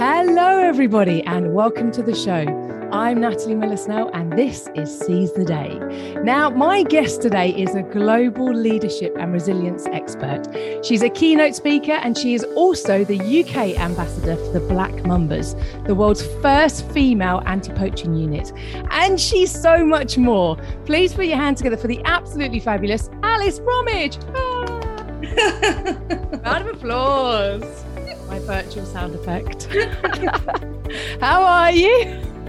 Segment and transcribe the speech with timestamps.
[0.00, 2.46] Hello, everybody, and welcome to the show.
[2.90, 5.78] I'm Natalie Miller Snell, and this is Seize the Day.
[6.24, 10.48] Now, my guest today is a global leadership and resilience expert.
[10.82, 15.54] She's a keynote speaker, and she is also the UK ambassador for the Black Mambas,
[15.86, 18.54] the world's first female anti poaching unit.
[18.90, 20.56] And she's so much more.
[20.86, 24.16] Please put your hand together for the absolutely fabulous Alice Bromwich.
[24.34, 24.78] Ah.
[26.42, 27.84] Round of applause
[28.30, 29.64] my virtual sound effect.
[31.20, 32.04] How are you?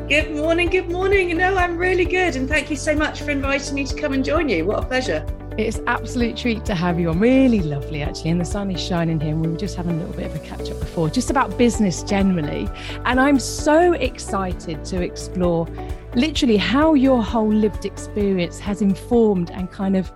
[0.08, 1.36] Good morning, good morning.
[1.36, 2.36] No, I'm really good.
[2.36, 4.64] And thank you so much for inviting me to come and join you.
[4.66, 5.26] What a pleasure.
[5.58, 7.20] It's absolute treat to have you on.
[7.20, 8.30] Really lovely, actually.
[8.30, 9.32] And the sun is shining here.
[9.32, 11.58] And we were just having a little bit of a catch up before, just about
[11.58, 12.70] business generally.
[13.06, 15.68] And I'm so excited to explore
[16.14, 20.12] literally how your whole lived experience has informed and kind of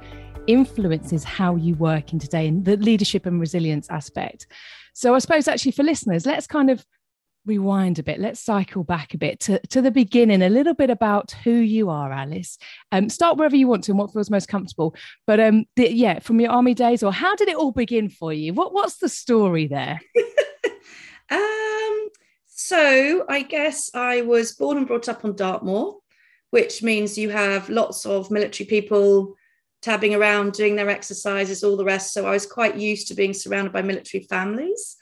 [0.46, 4.46] influences how you work in today and the leadership and resilience aspect.
[4.96, 6.86] So I suppose actually for listeners, let's kind of
[7.46, 8.18] rewind a bit.
[8.18, 11.90] Let's cycle back a bit to, to the beginning, a little bit about who you
[11.90, 12.58] are, Alice.
[12.94, 14.96] Um, start wherever you want to and what feels most comfortable.
[15.28, 18.32] But um, the, yeah, from your army days, or how did it all begin for
[18.32, 18.54] you?
[18.54, 20.00] What What's the story there?
[21.30, 22.08] um,
[22.46, 25.98] so I guess I was born and brought up on Dartmoor,
[26.52, 29.36] which means you have lots of military people
[29.86, 32.12] tabbing around, doing their exercises, all the rest.
[32.12, 34.98] So I was quite used to being surrounded by military families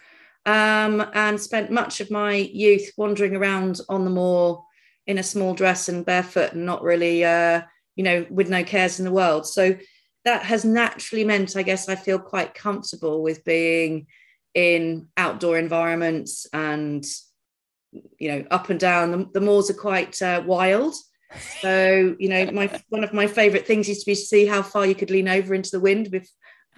[0.46, 4.66] um, and spent much of my youth wandering around on the moor
[5.08, 7.62] in a small dress and barefoot and not really, uh,
[7.96, 9.48] you know, with no cares in the world.
[9.48, 9.78] So
[10.26, 14.08] that has naturally meant, I guess, I feel quite comfortable with being
[14.54, 17.06] in outdoor environments and,
[18.20, 19.12] you know, up and down.
[19.12, 20.94] The, the moors are quite uh, wild.
[21.62, 24.62] So, you know, my one of my favorite things used to be to see how
[24.62, 26.30] far you could lean over into the wind with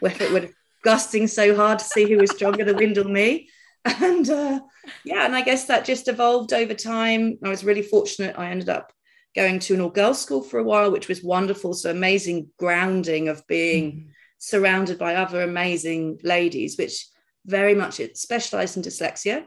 [0.01, 0.49] if it were
[0.83, 3.49] gusting so hard to see who was stronger, the wind or me.
[3.85, 4.59] And uh,
[5.03, 7.37] yeah, and I guess that just evolved over time.
[7.43, 8.37] I was really fortunate.
[8.37, 8.91] I ended up
[9.35, 11.73] going to an all girls school for a while, which was wonderful.
[11.73, 14.05] So amazing grounding of being mm.
[14.37, 17.07] surrounded by other amazing ladies, which
[17.45, 19.45] very much it specialized in dyslexia.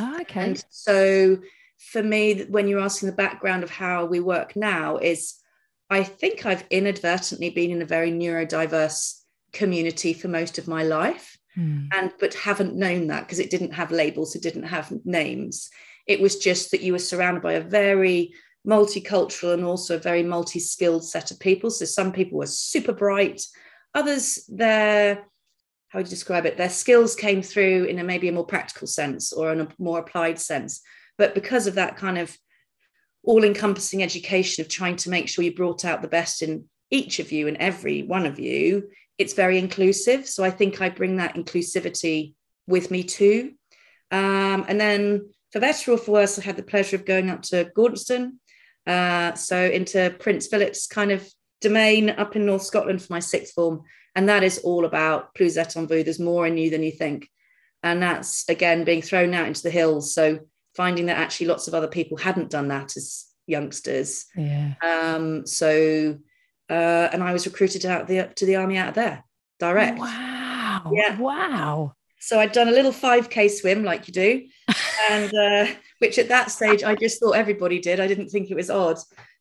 [0.00, 0.40] Oh, okay.
[0.40, 1.38] And so
[1.78, 5.34] for me, when you're asking the background of how we work now, is
[5.88, 9.22] I think I've inadvertently been in a very neurodiverse
[9.52, 11.38] community for most of my life.
[11.56, 11.88] Mm.
[11.92, 15.70] And but haven't known that because it didn't have labels, it didn't have names.
[16.06, 18.34] It was just that you were surrounded by a very
[18.66, 21.70] multicultural and also a very multi-skilled set of people.
[21.70, 23.42] So some people were super bright,
[23.94, 25.24] others their
[25.88, 26.58] how would you describe it?
[26.58, 30.00] Their skills came through in a maybe a more practical sense or in a more
[30.00, 30.82] applied sense.
[31.18, 32.36] But because of that kind of
[33.24, 37.18] all encompassing education of trying to make sure you brought out the best in each
[37.18, 40.26] of you and every one of you, it's very inclusive.
[40.26, 42.34] So I think I bring that inclusivity
[42.66, 43.54] with me too.
[44.10, 47.42] Um, and then for better or for worse, I had the pleasure of going up
[47.42, 48.34] to Gordonstoun,
[48.86, 51.28] uh, so into Prince Philip's kind of
[51.60, 53.82] domain up in North Scotland for my sixth form.
[54.14, 56.02] And that is all about plus en vous.
[56.02, 57.28] There's more in you than you think.
[57.82, 60.14] And that's again being thrown out into the hills.
[60.14, 60.40] So
[60.78, 64.26] finding that actually lots of other people hadn't done that as youngsters.
[64.36, 64.74] Yeah.
[64.80, 66.16] Um, so,
[66.70, 69.24] uh, and I was recruited out the to the army out of there
[69.58, 69.98] direct.
[69.98, 70.92] Wow.
[70.94, 71.18] Yeah.
[71.18, 71.94] Wow.
[72.20, 74.46] So I'd done a little 5K swim like you do,
[75.10, 75.66] and uh,
[75.98, 77.98] which at that stage I just thought everybody did.
[77.98, 78.98] I didn't think it was odd,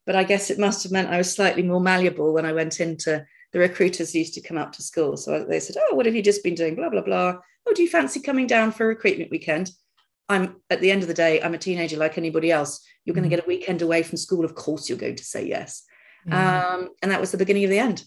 [0.08, 2.80] but I guess it must have meant I was slightly more malleable when I went
[2.80, 3.24] into
[3.54, 5.18] the recruiters used to come up to school.
[5.18, 7.38] So they said, "Oh, what have you just been doing?" Blah blah blah.
[7.68, 9.70] Oh, do you fancy coming down for a recruitment weekend?
[10.30, 12.86] I'm at the end of the day, I'm a teenager like anybody else.
[13.06, 13.20] You're mm.
[13.20, 14.44] going to get a weekend away from school.
[14.44, 15.84] Of course, you're going to say yes.
[16.30, 18.04] Um, and that was the beginning of the end.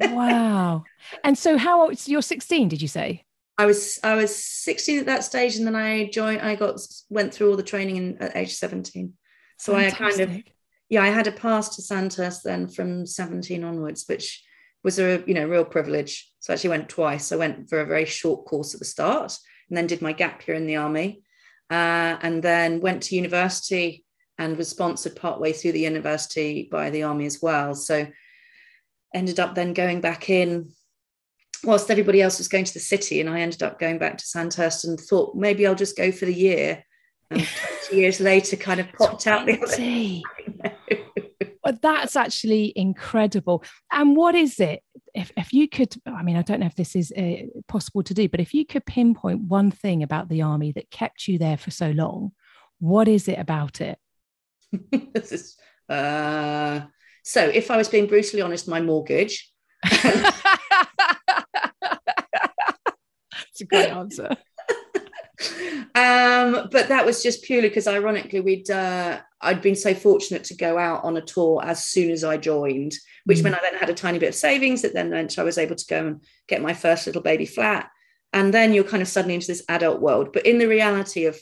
[0.14, 0.84] wow.
[1.22, 1.98] And so, how old?
[1.98, 3.24] So you're 16, did you say?
[3.56, 6.40] I was I was 16 at that stage, and then I joined.
[6.40, 9.12] I got went through all the training in, at age 17.
[9.58, 10.00] So Fantastic.
[10.00, 10.42] I kind of
[10.88, 14.42] yeah, I had a pass to Sandhurst then from 17 onwards, which
[14.82, 16.30] was a you know real privilege.
[16.40, 17.30] So I actually went twice.
[17.30, 19.38] I went for a very short course at the start,
[19.68, 21.22] and then did my gap year in the army,
[21.70, 24.04] uh, and then went to university
[24.38, 27.74] and was sponsored partway through the university by the army as well.
[27.74, 28.06] So
[29.14, 30.72] ended up then going back in
[31.64, 34.26] whilst everybody else was going to the city, and I ended up going back to
[34.26, 36.84] Sandhurst and thought maybe I'll just go for the year.
[37.30, 37.46] And
[37.88, 40.98] 20 years later, kind of popped out the other.
[41.64, 43.64] well, that's actually incredible.
[43.92, 44.82] And what is it?
[45.14, 48.14] If, if you could, I mean, I don't know if this is uh, possible to
[48.14, 51.56] do, but if you could pinpoint one thing about the army that kept you there
[51.56, 52.32] for so long,
[52.80, 53.98] what is it about it?
[55.12, 55.56] this is,
[55.88, 56.80] uh,
[57.22, 59.52] so, if I was being brutally honest, my mortgage.
[63.54, 64.36] It's a great answer.
[65.94, 70.56] Um, but that was just purely because, ironically, we'd uh, I'd been so fortunate to
[70.56, 72.94] go out on a tour as soon as I joined,
[73.24, 73.44] which mm.
[73.44, 74.82] meant I then had a tiny bit of savings.
[74.82, 77.90] That then meant I was able to go and get my first little baby flat,
[78.32, 80.32] and then you're kind of suddenly into this adult world.
[80.32, 81.38] But in the reality of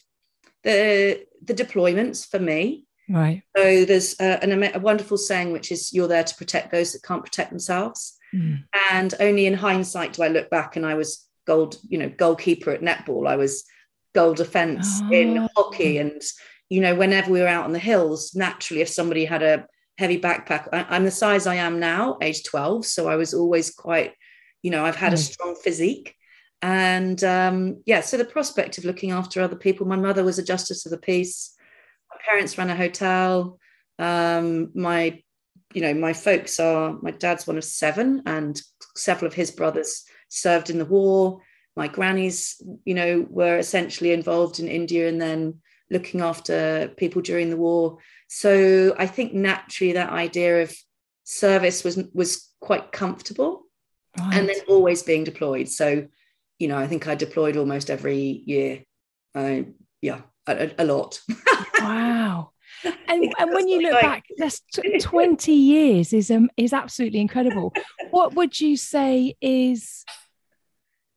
[0.65, 3.43] the the deployments for me, right?
[3.57, 7.03] So there's a, an, a wonderful saying which is, "You're there to protect those that
[7.03, 8.65] can't protect themselves." Mm.
[8.91, 12.71] And only in hindsight do I look back and I was gold, you know, goalkeeper
[12.71, 13.29] at netball.
[13.29, 13.65] I was
[14.15, 15.13] goal defense oh.
[15.13, 15.99] in hockey.
[15.99, 16.21] And,
[16.69, 19.67] you know, whenever we were out on the hills, naturally, if somebody had a
[19.99, 22.87] heavy backpack, I, am the size I am now, age 12.
[22.87, 24.13] So I was always quite,
[24.63, 25.17] you know, I've had mm.
[25.17, 26.17] a strong physique.
[26.63, 30.45] And um, yeah, so the prospect of looking after other people, my mother was a
[30.45, 31.57] justice of the peace.
[32.11, 33.59] My parents ran a hotel.
[33.99, 35.23] Um, my
[35.75, 38.61] you know, my folks are my dad's one of seven, and
[38.97, 41.41] several of his brothers served in the war.
[41.77, 45.61] My grannies, you know, were essentially involved in India and then
[45.91, 47.99] looking after people during the war.
[48.29, 50.75] So I think naturally that idea of
[51.25, 53.63] service was was quite comfortable,
[54.19, 54.35] right.
[54.35, 55.69] and then always being deployed.
[55.69, 56.07] So,
[56.59, 58.85] you know, I think I deployed almost every year.
[59.35, 59.63] Uh,
[60.01, 61.21] yeah, a, a lot.
[61.81, 62.53] wow
[63.09, 67.73] and, and when you look back, that's t- 20 years is um, is absolutely incredible.
[68.11, 70.05] what would you say is,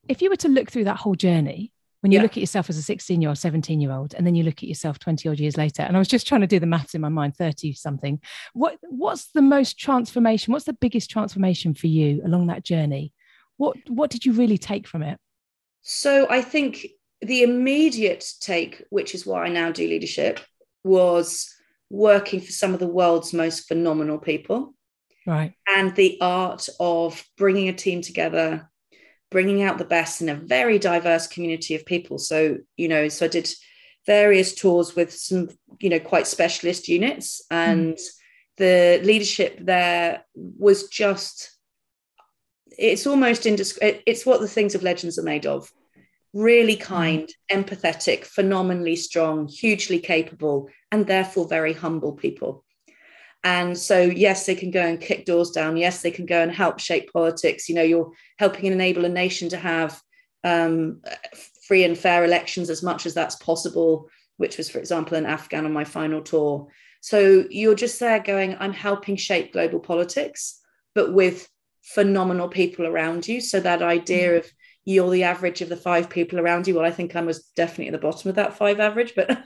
[0.08, 1.72] if you were to look through that whole journey,
[2.02, 2.24] when you yeah.
[2.24, 4.60] look at yourself as a 16 year old, 17 year old, and then you look
[4.62, 6.94] at yourself 20 odd years later, and I was just trying to do the maths
[6.94, 8.22] in my mind, 30 something.
[8.54, 10.52] What what's the most transformation?
[10.54, 13.12] What's the biggest transformation for you along that journey?
[13.58, 15.20] What what did you really take from it?
[15.82, 16.86] So I think
[17.22, 20.40] the immediate take, which is why I now do leadership,
[20.84, 21.52] was
[21.90, 24.76] working for some of the world's most phenomenal people.
[25.26, 25.54] Right.
[25.68, 28.70] And the art of bringing a team together,
[29.32, 32.18] bringing out the best in a very diverse community of people.
[32.18, 33.50] So, you know, so I did
[34.06, 35.50] various tours with some,
[35.80, 38.10] you know, quite specialist units, and mm.
[38.58, 41.58] the leadership there was just,
[42.78, 44.02] it's almost indescribable.
[44.06, 45.72] It's what the things of legends are made of
[46.34, 46.94] really mm-hmm.
[46.94, 52.65] kind, empathetic, phenomenally strong, hugely capable, and therefore very humble people.
[53.46, 55.78] And so, yes, they can go and kick doors down.
[55.78, 57.70] Yes, they can go and help shape politics.
[57.70, 60.02] You know, you're helping enable a nation to have
[60.44, 61.04] um,
[61.68, 65.66] free and fair elections as much as that's possible, which was, for example, in Afghan
[65.66, 66.68] on my final tour.
[67.02, 70.60] So you're just there going, I'm helping shape global politics,
[70.96, 71.48] but with
[71.84, 73.42] phenomenal people around you.
[73.42, 74.38] So that idea mm.
[74.40, 74.52] of
[74.86, 76.74] you're the average of the five people around you.
[76.74, 79.30] Well, I think I was definitely at the bottom of that five average, but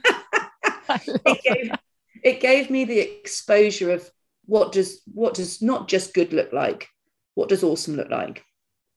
[0.88, 1.72] it, gave,
[2.22, 4.10] it gave me the exposure of
[4.46, 6.88] what does what does not just good look like,
[7.34, 8.44] what does awesome look like?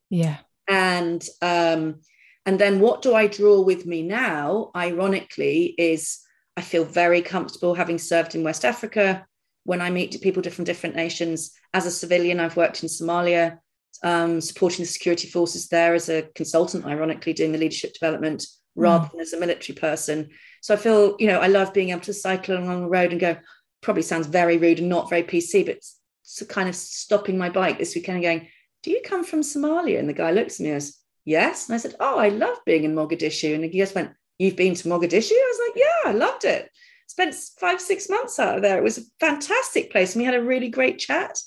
[0.09, 0.37] Yeah.
[0.67, 2.01] And um,
[2.45, 4.71] and then what do I draw with me now?
[4.75, 6.19] Ironically, is
[6.57, 9.25] I feel very comfortable having served in West Africa.
[9.65, 13.59] When I meet people from different nations, as a civilian, I've worked in Somalia
[14.03, 18.45] um, supporting the security forces there as a consultant, ironically, doing the leadership development
[18.77, 18.83] mm.
[18.83, 20.29] rather than as a military person.
[20.61, 23.19] So I feel, you know, I love being able to cycle along the road and
[23.19, 23.37] go,
[23.81, 25.77] probably sounds very rude and not very PC, but
[26.23, 28.47] so kind of stopping my bike this weekend and going,
[28.81, 29.99] Do you come from Somalia?
[29.99, 31.67] And the guy looks at me and goes, Yes.
[31.67, 33.53] And I said, Oh, I love being in Mogadishu.
[33.53, 35.31] And he just went, You've been to Mogadishu?
[35.31, 36.69] I was like, Yeah, I loved it.
[37.07, 38.77] Spent five, six months out of there.
[38.77, 40.15] It was a fantastic place.
[40.15, 41.37] And we had a really great chat.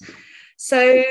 [0.59, 1.03] So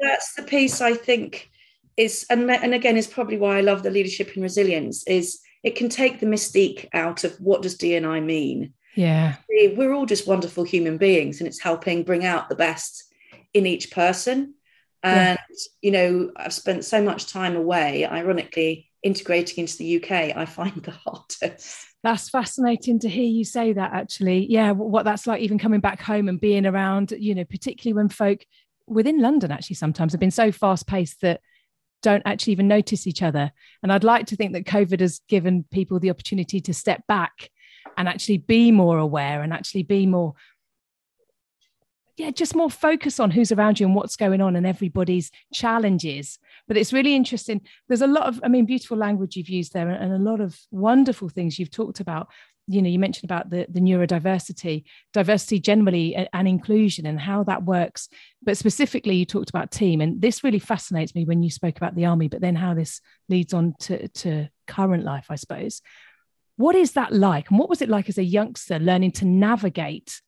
[0.00, 1.50] that's the piece I think
[1.96, 5.76] is, and, and again, is probably why I love the leadership and resilience is it
[5.76, 8.74] can take the mystique out of what does D&I mean.
[8.94, 9.36] Yeah.
[9.48, 13.12] We're all just wonderful human beings and it's helping bring out the best
[13.54, 14.54] in each person.
[15.02, 15.56] And, yeah.
[15.80, 20.82] you know, I've spent so much time away, ironically, integrating into the UK, I find
[20.82, 21.86] the hardest.
[22.02, 24.46] That's fascinating to hear you say that, actually.
[24.50, 28.10] Yeah, what that's like, even coming back home and being around, you know, particularly when
[28.10, 28.44] folk
[28.86, 31.40] within London actually sometimes have been so fast paced that
[32.04, 33.50] don't actually even notice each other.
[33.82, 37.50] And I'd like to think that COVID has given people the opportunity to step back
[37.96, 40.34] and actually be more aware and actually be more
[42.16, 46.38] yeah, just more focus on who's around you and what's going on and everybody's challenges.
[46.68, 47.60] But it's really interesting.
[47.88, 50.56] There's a lot of, I mean, beautiful language you've used there and a lot of
[50.70, 52.28] wonderful things you've talked about
[52.66, 57.64] you know you mentioned about the the neurodiversity diversity generally and inclusion and how that
[57.64, 58.08] works.
[58.42, 61.94] But specifically you talked about team and this really fascinates me when you spoke about
[61.94, 65.82] the army but then how this leads on to to current life i suppose.
[66.56, 70.22] What is that like and what was it like as a youngster learning to navigate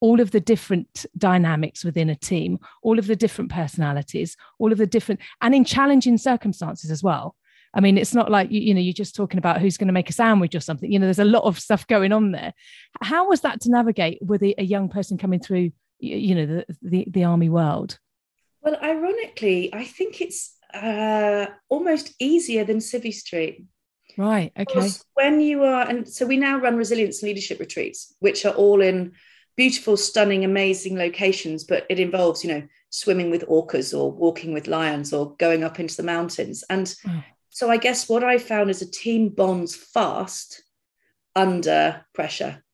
[0.00, 4.78] all of the different dynamics within a team all of the different personalities all of
[4.78, 7.34] the different and in challenging circumstances as well
[7.74, 9.92] I mean, it's not like you, you know you're just talking about who's going to
[9.92, 10.90] make a sandwich or something.
[10.90, 12.54] You know, there's a lot of stuff going on there.
[13.02, 15.72] How was that to navigate with a, a young person coming through?
[15.98, 17.98] You know, the, the the army world.
[18.62, 23.64] Well, ironically, I think it's uh, almost easier than Civvy Street.
[24.16, 24.52] Right.
[24.58, 24.90] Okay.
[25.14, 29.12] When you are, and so we now run resilience leadership retreats, which are all in
[29.56, 34.68] beautiful, stunning, amazing locations, but it involves, you know, swimming with orcas or walking with
[34.68, 36.64] lions or going up into the mountains.
[36.70, 37.22] And oh.
[37.54, 40.62] So I guess what I found is a team bonds fast
[41.36, 42.64] under pressure.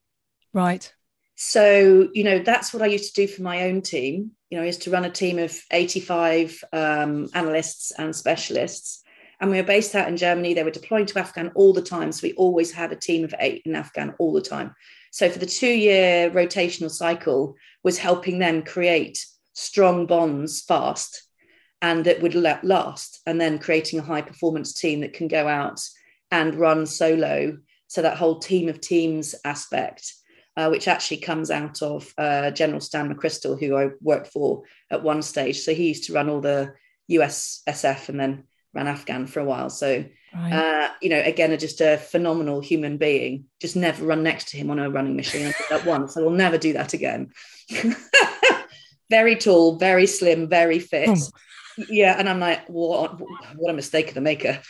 [0.54, 0.92] Right.
[1.36, 4.32] So, you know, that's what I used to do for my own team.
[4.48, 9.04] You know, is to run a team of 85 um, analysts and specialists
[9.40, 10.54] and we were based out in Germany.
[10.54, 12.12] They were deploying to Afghan all the time.
[12.12, 14.74] So we always had a team of eight in Afghan all the time.
[15.10, 21.26] So for the two year rotational cycle was helping them create strong bonds fast
[21.82, 25.80] and that would last and then creating a high performance team that can go out
[26.30, 27.58] and run solo.
[27.86, 30.12] So that whole team of teams aspect,
[30.56, 35.02] uh, which actually comes out of uh, General Stan McChrystal, who I worked for at
[35.02, 35.60] one stage.
[35.60, 36.74] So he used to run all the
[37.10, 39.70] USSF and then ran Afghan for a while.
[39.70, 40.52] So, right.
[40.52, 43.46] uh, you know, again, a just a phenomenal human being.
[43.60, 45.46] Just never run next to him on a running machine.
[45.46, 46.16] I did that once.
[46.16, 47.32] I will never do that again.
[49.10, 51.08] very tall, very slim, very fit.
[51.08, 51.30] Oh.
[51.88, 53.20] Yeah, and I'm like, what?
[53.56, 54.60] What a mistake of the maker.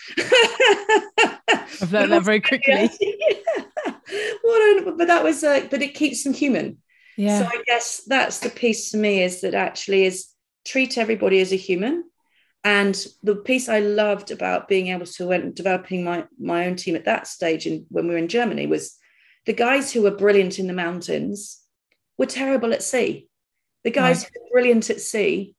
[1.83, 2.91] I've learned that very quickly.
[3.01, 3.95] yeah.
[4.43, 6.79] What a, but that was, uh, but it keeps them human.
[7.17, 7.41] Yeah.
[7.41, 10.29] So I guess that's the piece to me is that actually is
[10.65, 12.05] treat everybody as a human
[12.65, 16.97] and the piece I loved about being able to when developing my my own team
[16.97, 18.97] at that stage and when we were in Germany was
[19.47, 21.61] the guys who were brilliant in the mountains
[22.19, 23.29] were terrible at sea.
[23.85, 24.33] The guys right.
[24.35, 25.55] who were brilliant at sea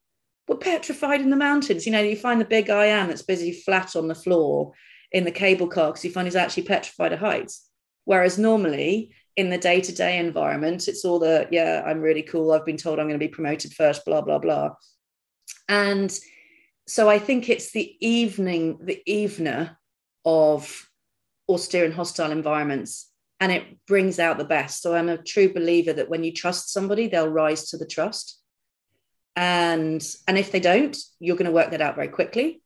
[0.48, 1.86] were petrified in the mountains.
[1.86, 4.72] You know, you find the big I am that's busy flat on the floor
[5.12, 7.68] in the cable car because you find he's actually petrified at heights.
[8.04, 12.52] Whereas normally in the day-to-day environment, it's all the, yeah, I'm really cool.
[12.52, 14.70] I've been told I'm going to be promoted first, blah, blah, blah.
[15.68, 16.12] And
[16.86, 19.78] so I think it's the evening, the evener
[20.24, 20.88] of
[21.48, 24.82] austere and hostile environments, and it brings out the best.
[24.82, 28.41] So I'm a true believer that when you trust somebody, they'll rise to the trust.
[29.36, 32.62] And and if they don't, you're going to work that out very quickly.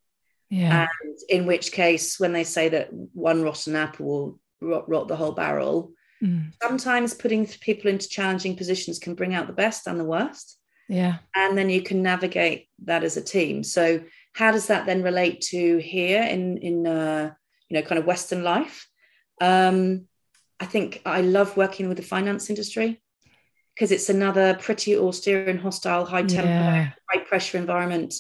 [0.51, 0.87] Yeah.
[1.05, 5.17] And in which case, when they say that one rotten apple will rot, rot the
[5.17, 5.93] whole barrel,
[6.23, 6.53] mm.
[6.63, 10.59] sometimes putting people into challenging positions can bring out the best and the worst.
[10.89, 11.17] Yeah.
[11.35, 13.65] And then you can navigate that as a team.
[13.65, 14.03] So
[14.35, 17.33] how does that then relate to here in in uh,
[17.69, 18.89] you know kind of Western life?
[19.41, 20.07] Um,
[20.61, 23.03] I think I love working with the finance industry
[23.77, 26.91] because it's another pretty austere and hostile, high tempo, yeah.
[27.13, 28.15] high pressure environment.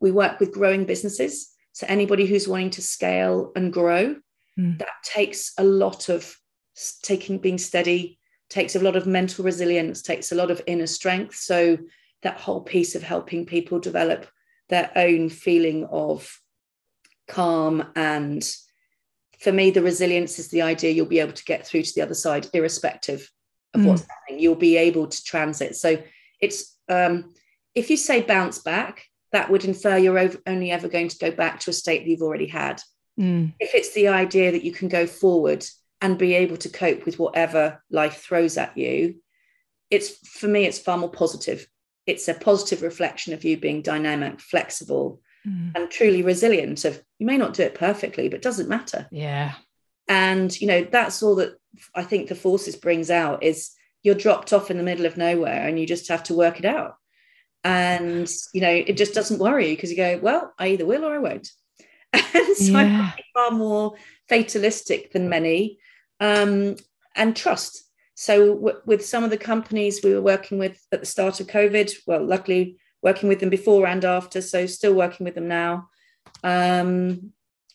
[0.00, 1.52] We work with growing businesses.
[1.72, 4.14] So anybody who's wanting to scale and grow,
[4.58, 4.78] mm.
[4.78, 6.36] that takes a lot of
[7.02, 11.34] taking being steady, takes a lot of mental resilience, takes a lot of inner strength.
[11.34, 11.78] So
[12.22, 14.28] that whole piece of helping people develop
[14.68, 16.38] their own feeling of
[17.28, 18.48] calm and
[19.40, 22.02] for me the resilience is the idea you'll be able to get through to the
[22.02, 23.30] other side irrespective
[23.74, 23.86] of mm.
[23.86, 26.02] what's happening you'll be able to transit so
[26.40, 27.32] it's um,
[27.74, 31.30] if you say bounce back that would infer you're over, only ever going to go
[31.30, 32.80] back to a state that you've already had
[33.18, 33.52] mm.
[33.60, 35.64] if it's the idea that you can go forward
[36.00, 39.16] and be able to cope with whatever life throws at you
[39.90, 41.66] it's for me it's far more positive
[42.06, 45.72] it's a positive reflection of you being dynamic, flexible, mm.
[45.74, 46.84] and truly resilient.
[46.84, 49.06] Of you may not do it perfectly, but it doesn't matter.
[49.10, 49.52] Yeah.
[50.08, 51.56] And you know, that's all that
[51.94, 53.70] I think the forces brings out is
[54.02, 56.64] you're dropped off in the middle of nowhere and you just have to work it
[56.64, 56.96] out.
[57.64, 61.04] And you know, it just doesn't worry you because you go, well, I either will
[61.04, 61.50] or I won't.
[62.34, 63.12] And so yeah.
[63.16, 63.94] I'm far more
[64.28, 65.78] fatalistic than many.
[66.20, 66.76] Um,
[67.16, 67.82] and trust
[68.14, 71.46] so, w- with some of the companies we were working with at the start of
[71.46, 75.88] COVID, well, luckily working with them before and after, so still working with them now,
[76.44, 77.32] um,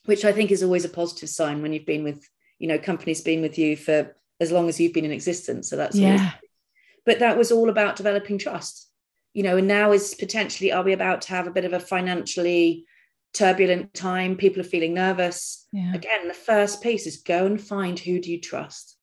[0.08, 2.28] which I think is always a positive sign when you've been with,
[2.60, 5.70] you know, companies been with you for as long as you've been in existence.
[5.70, 6.16] So that's yeah.
[6.16, 6.32] Always,
[7.06, 8.90] but that was all about developing trust,
[9.34, 11.80] you know, and now is potentially are we about to have a bit of a
[11.80, 12.86] financially
[13.34, 14.38] turbulent time?
[14.38, 15.66] People are feeling nervous.
[15.74, 15.94] Yeah.
[15.94, 18.96] Again, the first piece is go and find who do you trust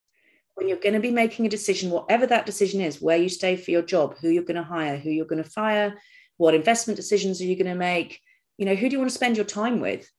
[0.55, 3.57] when you're going to be making a decision, whatever that decision is, where you stay
[3.57, 5.95] for your job, who you're going to hire, who you're going to fire,
[6.37, 8.21] what investment decisions are you going to make,
[8.57, 10.11] you know, who do you want to spend your time with,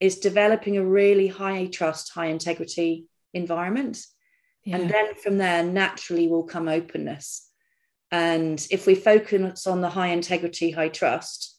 [0.00, 4.04] is developing a really high trust, high integrity environment.
[4.64, 4.76] Yeah.
[4.76, 7.46] And then from there, naturally will come openness.
[8.10, 11.58] And if we focus on the high integrity, high trust,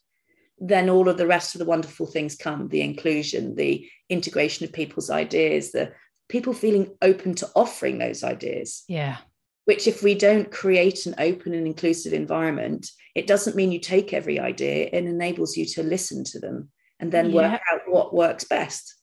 [0.59, 4.73] then all of the rest of the wonderful things come the inclusion, the integration of
[4.73, 5.91] people's ideas, the
[6.29, 8.83] people feeling open to offering those ideas.
[8.87, 9.17] Yeah.
[9.65, 14.13] Which, if we don't create an open and inclusive environment, it doesn't mean you take
[14.13, 16.69] every idea, it enables you to listen to them
[17.01, 17.35] and then yeah.
[17.35, 18.95] work out what works best.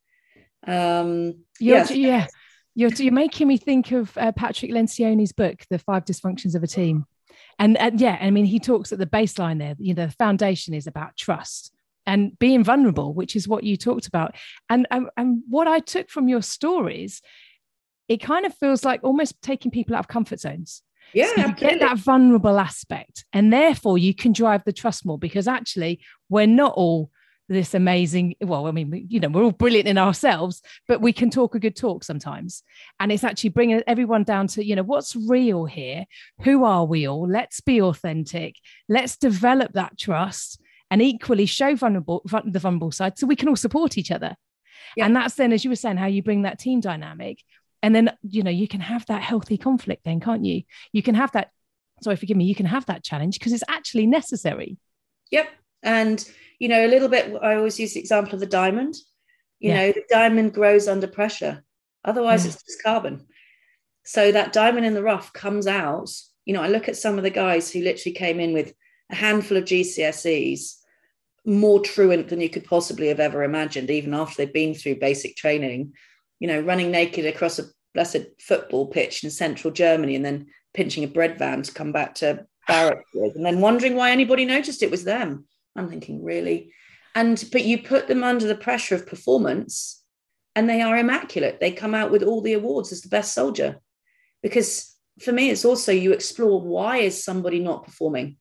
[0.66, 1.90] Um, you're, yes.
[1.90, 2.26] Yeah.
[2.74, 6.68] You're, you're making me think of uh, Patrick Lencioni's book, The Five Dysfunctions of a
[6.68, 7.06] Team
[7.58, 9.74] and, and yeah, I mean, he talks at the baseline there.
[9.78, 11.72] You know, the foundation is about trust
[12.06, 14.34] and being vulnerable, which is what you talked about.
[14.70, 17.20] And, and, and what I took from your stories,
[18.08, 20.82] it kind of feels like almost taking people out of comfort zones.
[21.14, 25.18] Yeah, so you get that vulnerable aspect, and therefore you can drive the trust more
[25.18, 27.10] because actually we're not all
[27.48, 31.30] this amazing well i mean you know we're all brilliant in ourselves but we can
[31.30, 32.62] talk a good talk sometimes.
[33.00, 36.04] And it's actually bringing everyone down to you know what's real here?
[36.42, 37.28] Who are we all?
[37.28, 38.56] Let's be authentic.
[38.88, 43.56] Let's develop that trust and equally show vulnerable the vulnerable side so we can all
[43.56, 44.36] support each other.
[44.96, 45.04] Yeah.
[45.04, 47.42] and that's then as you were saying how you bring that team dynamic.
[47.82, 50.62] And then you know you can have that healthy conflict then can't you?
[50.92, 51.50] You can have that
[52.02, 54.78] sorry forgive me you can have that challenge because it's actually necessary.
[55.30, 55.48] Yep
[55.82, 56.24] and
[56.58, 58.96] you know, a little bit, I always use the example of the diamond.
[59.60, 59.76] You yeah.
[59.76, 61.64] know, the diamond grows under pressure.
[62.04, 62.46] Otherwise, mm.
[62.46, 63.26] it's just carbon.
[64.04, 66.10] So that diamond in the rough comes out.
[66.44, 68.72] You know, I look at some of the guys who literally came in with
[69.10, 70.74] a handful of GCSEs,
[71.44, 75.36] more truant than you could possibly have ever imagined, even after they've been through basic
[75.36, 75.92] training,
[76.40, 81.04] you know, running naked across a blessed football pitch in central Germany and then pinching
[81.04, 84.82] a bread van to come back to barracks with, and then wondering why anybody noticed
[84.82, 85.46] it was them.
[85.78, 86.72] I'm thinking, really?
[87.14, 90.02] And but you put them under the pressure of performance
[90.54, 91.60] and they are immaculate.
[91.60, 93.80] They come out with all the awards as the best soldier.
[94.42, 98.36] Because for me, it's also you explore why is somebody not performing?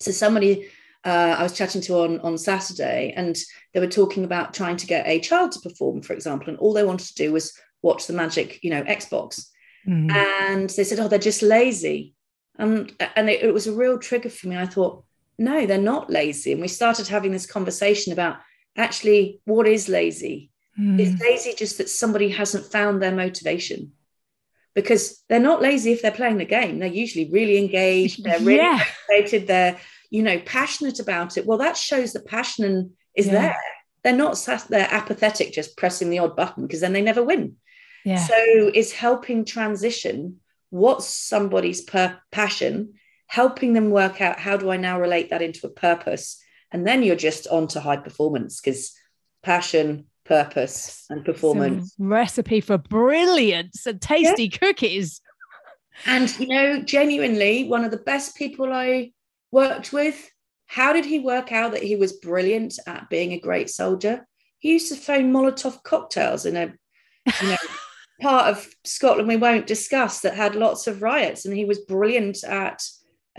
[0.00, 0.68] So somebody
[1.04, 3.36] uh, I was chatting to on, on Saturday, and
[3.72, 6.74] they were talking about trying to get a child to perform, for example, and all
[6.74, 9.46] they wanted to do was watch the magic, you know, Xbox.
[9.88, 10.12] Mm.
[10.12, 12.14] And they said, "Oh, they're just lazy,"
[12.58, 14.58] and and it, it was a real trigger for me.
[14.58, 15.04] I thought,
[15.40, 16.52] no, they're not lazy.
[16.52, 18.36] And we started having this conversation about
[18.76, 20.50] actually what is lazy?
[20.78, 21.00] Mm.
[21.00, 23.92] Is lazy just that somebody hasn't found their motivation?
[24.74, 26.78] Because they're not lazy if they're playing the game.
[26.78, 28.84] They're usually really engaged, they're really yeah.
[29.08, 29.78] motivated, they're,
[30.10, 31.46] you know, passionate about it.
[31.46, 33.32] Well, that shows the passion is yeah.
[33.32, 33.56] there.
[34.04, 37.56] They're not sat there apathetic, just pressing the odd button because then they never win.
[38.04, 38.18] Yeah.
[38.18, 42.94] So it's helping transition what's somebody's per- passion
[43.30, 46.42] helping them work out how do I now relate that into a purpose?
[46.72, 48.92] And then you're just on to high performance because
[49.44, 51.94] passion, purpose, and performance.
[51.96, 54.58] Some recipe for brilliance and tasty yeah.
[54.58, 55.20] cookies.
[56.06, 59.12] And, you know, genuinely, one of the best people I
[59.52, 60.28] worked with,
[60.66, 64.26] how did he work out that he was brilliant at being a great soldier?
[64.58, 66.74] He used to phone Molotov cocktails in a,
[67.42, 67.56] you know,
[68.20, 71.44] part of Scotland we won't discuss that had lots of riots.
[71.44, 72.82] And he was brilliant at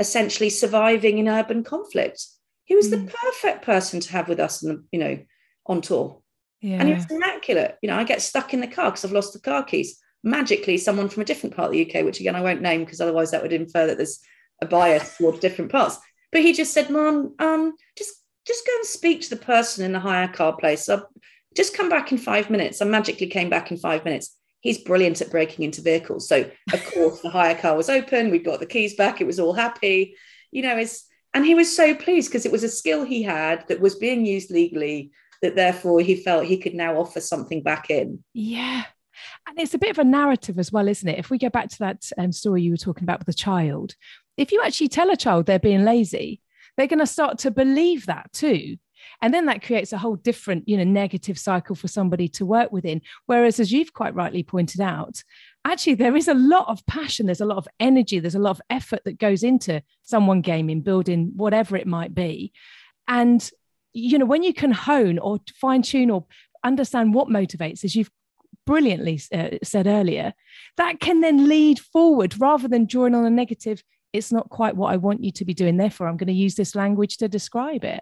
[0.02, 2.26] essentially surviving in urban conflict.
[2.66, 2.92] He was mm.
[2.92, 5.20] the perfect person to have with us, in the, you know,
[5.66, 6.22] on tour.
[6.60, 6.78] Yeah.
[6.80, 7.78] And he was immaculate.
[7.82, 10.00] You know, I get stuck in the car because I've lost the car keys.
[10.24, 13.02] Magically, someone from a different part of the UK, which again I won't name because
[13.02, 14.20] otherwise that would infer that there's
[14.62, 15.98] a bias towards different parts.
[16.32, 18.14] But he just said, "Mom, um, just
[18.46, 20.88] just go and speak to the person in the hire car place.
[20.88, 21.10] I'll
[21.56, 25.22] just come back in five minutes." I magically came back in five minutes he's brilliant
[25.22, 26.28] at breaking into vehicles.
[26.28, 29.40] So of course the hire car was open, we got the keys back, it was
[29.40, 30.16] all happy,
[30.52, 33.68] you know, it's and he was so pleased because it was a skill he had
[33.68, 37.90] that was being used legally that therefore he felt he could now offer something back
[37.90, 38.24] in.
[38.34, 38.84] Yeah.
[39.48, 41.20] And it's a bit of a narrative as well, isn't it?
[41.20, 43.96] If we go back to that um, story you were talking about with the child,
[44.38, 46.42] if you actually tell a child they're being lazy,
[46.76, 48.78] they're going to start to believe that too
[49.22, 52.72] and then that creates a whole different you know negative cycle for somebody to work
[52.72, 53.02] within.
[53.26, 55.24] Whereas as you've quite rightly pointed out
[55.64, 58.50] actually there is a lot of passion there's a lot of energy there's a lot
[58.50, 62.52] of effort that goes into someone gaming building whatever it might be.
[63.08, 63.50] And
[63.94, 66.26] you know when you can hone or fine tune or
[66.64, 68.12] understand what motivates as you've
[68.66, 70.34] brilliantly uh, said earlier
[70.78, 73.84] that can then lead forward rather than drawing on a negative
[74.14, 76.56] it's not quite what i want you to be doing therefore i'm going to use
[76.56, 78.02] this language to describe it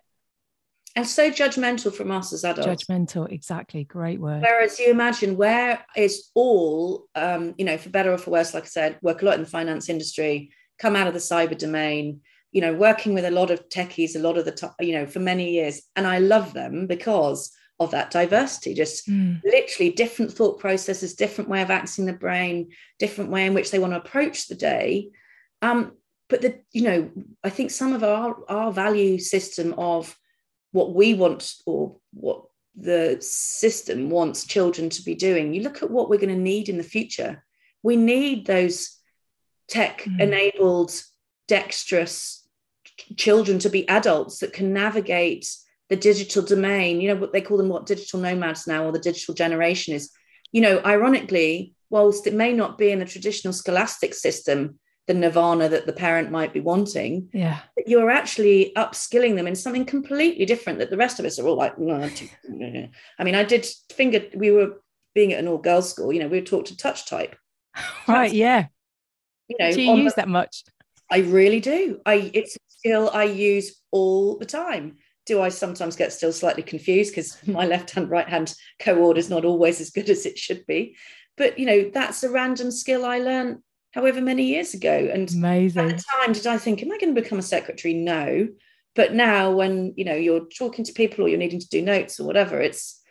[0.96, 2.84] and so judgmental from us as adults.
[2.84, 3.84] Judgmental, exactly.
[3.84, 4.42] Great word.
[4.42, 8.64] Whereas you imagine where is all, um, you know, for better or for worse, like
[8.64, 12.22] I said, work a lot in the finance industry, come out of the cyber domain,
[12.52, 15.06] you know, working with a lot of techies, a lot of the, time, you know,
[15.06, 15.82] for many years.
[15.96, 19.42] And I love them because of that diversity, just mm.
[19.44, 23.80] literally different thought processes, different way of accessing the brain, different way in which they
[23.80, 25.12] want to approach the day.
[25.62, 25.94] Um,
[26.28, 27.10] but the, you know,
[27.44, 30.18] I think some of our, our value system of
[30.72, 32.44] what we want or what
[32.76, 36.70] the system wants children to be doing, you look at what we're going to need
[36.70, 37.44] in the future.
[37.84, 38.98] We need those
[39.68, 41.06] tech enabled, mm.
[41.48, 42.48] dexterous
[43.18, 45.48] children to be adults that can navigate
[45.90, 47.02] the digital domain.
[47.02, 50.12] You know, what they call them, what digital nomads now, or the digital generation is,
[50.52, 55.68] you know, ironically, whilst it may not be in a traditional scholastic system, the nirvana
[55.68, 57.30] that the parent might be wanting.
[57.34, 57.62] Yeah.
[57.76, 61.48] But You're actually upskilling them in something completely different that the rest of us are
[61.48, 64.84] all like, I mean, I did finger, we were
[65.16, 67.36] being at an all girls school, you know, we were taught to touch type.
[68.08, 68.32] Right.
[68.32, 68.68] Yeah.
[69.48, 70.64] You know, do you use the, that much?
[71.10, 72.02] I really do.
[72.06, 74.98] I, it's a skill I use all the time.
[75.26, 79.28] Do I sometimes get still slightly confused because my left hand, right hand co is
[79.28, 80.98] not always as good as it should be?
[81.36, 85.10] But, you know, that's a random skill I learned however many years ago.
[85.12, 85.90] And amazing.
[85.90, 87.94] At the time, did I think, am I going to become a secretary?
[87.94, 88.48] No.
[88.96, 92.20] But now, when you know you're talking to people or you're needing to do notes
[92.20, 93.02] or whatever, it's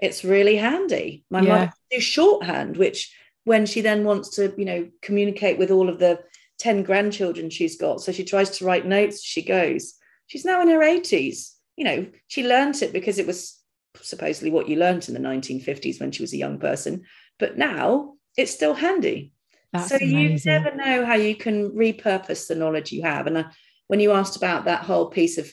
[0.00, 1.24] it's really handy.
[1.30, 1.48] My yeah.
[1.48, 5.98] mother do shorthand, which when she then wants to, you know, communicate with all of
[5.98, 6.20] the
[6.58, 8.00] 10 grandchildren she's got.
[8.00, 9.94] So she tries to write notes she goes.
[10.26, 11.52] She's now in her 80s.
[11.76, 13.60] You know, she learnt it because it was
[14.00, 17.04] supposedly what you learnt in the 1950s when she was a young person.
[17.38, 19.33] But now it's still handy.
[19.74, 20.30] That's so amazing.
[20.30, 23.26] you never know how you can repurpose the knowledge you have.
[23.26, 23.44] And uh,
[23.88, 25.52] when you asked about that whole piece of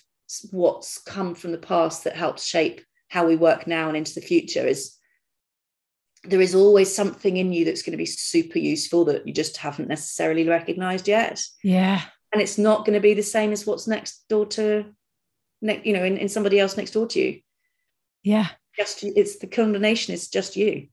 [0.52, 4.22] what's come from the past that helps shape how we work now and into the
[4.22, 4.96] future, is
[6.24, 9.58] there is always something in you that's going to be super useful that you just
[9.58, 11.42] haven't necessarily recognized yet.
[11.64, 12.04] Yeah.
[12.32, 14.86] And it's not going to be the same as what's next door to,
[15.62, 17.42] you know, in, in somebody else next door to you.
[18.22, 18.50] Yeah.
[18.78, 20.90] Just it's the combination is just you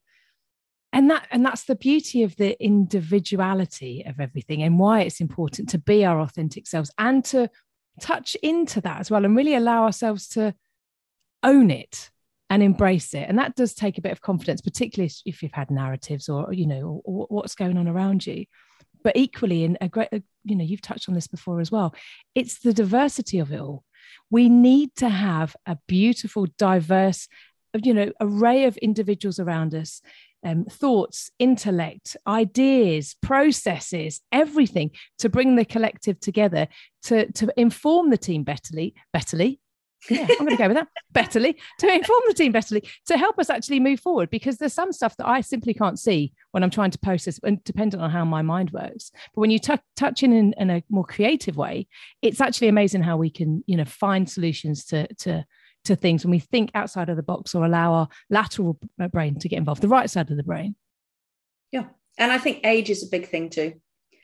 [0.92, 5.68] and that and that's the beauty of the individuality of everything and why it's important
[5.70, 7.50] to be our authentic selves and to
[8.00, 10.54] touch into that as well and really allow ourselves to
[11.42, 12.10] own it
[12.50, 13.26] and embrace it.
[13.28, 16.66] And that does take a bit of confidence particularly if you've had narratives or you
[16.66, 18.46] know or, or what's going on around you.
[19.04, 21.94] But equally in a great uh, you know you've touched on this before as well
[22.34, 23.84] it's the diversity of it all.
[24.30, 27.28] We need to have a beautiful diverse
[27.82, 30.00] you know array of individuals around us
[30.44, 36.68] um, thoughts, intellect, ideas, processes, everything to bring the collective together
[37.04, 39.58] to, to inform the team betterly, betterly.
[40.08, 40.88] Yeah, I'm going to go with that.
[41.14, 44.92] Betterly to inform the team betterly to help us actually move forward because there's some
[44.92, 48.24] stuff that I simply can't see when I'm trying to process, and dependent on how
[48.24, 49.10] my mind works.
[49.34, 51.88] But when you t- touch in, in in a more creative way,
[52.22, 55.44] it's actually amazing how we can you know find solutions to to
[55.84, 58.78] to things when we think outside of the box or allow our lateral
[59.10, 60.74] brain to get involved, the right side of the brain.
[61.72, 61.86] Yeah.
[62.18, 63.74] And I think age is a big thing too.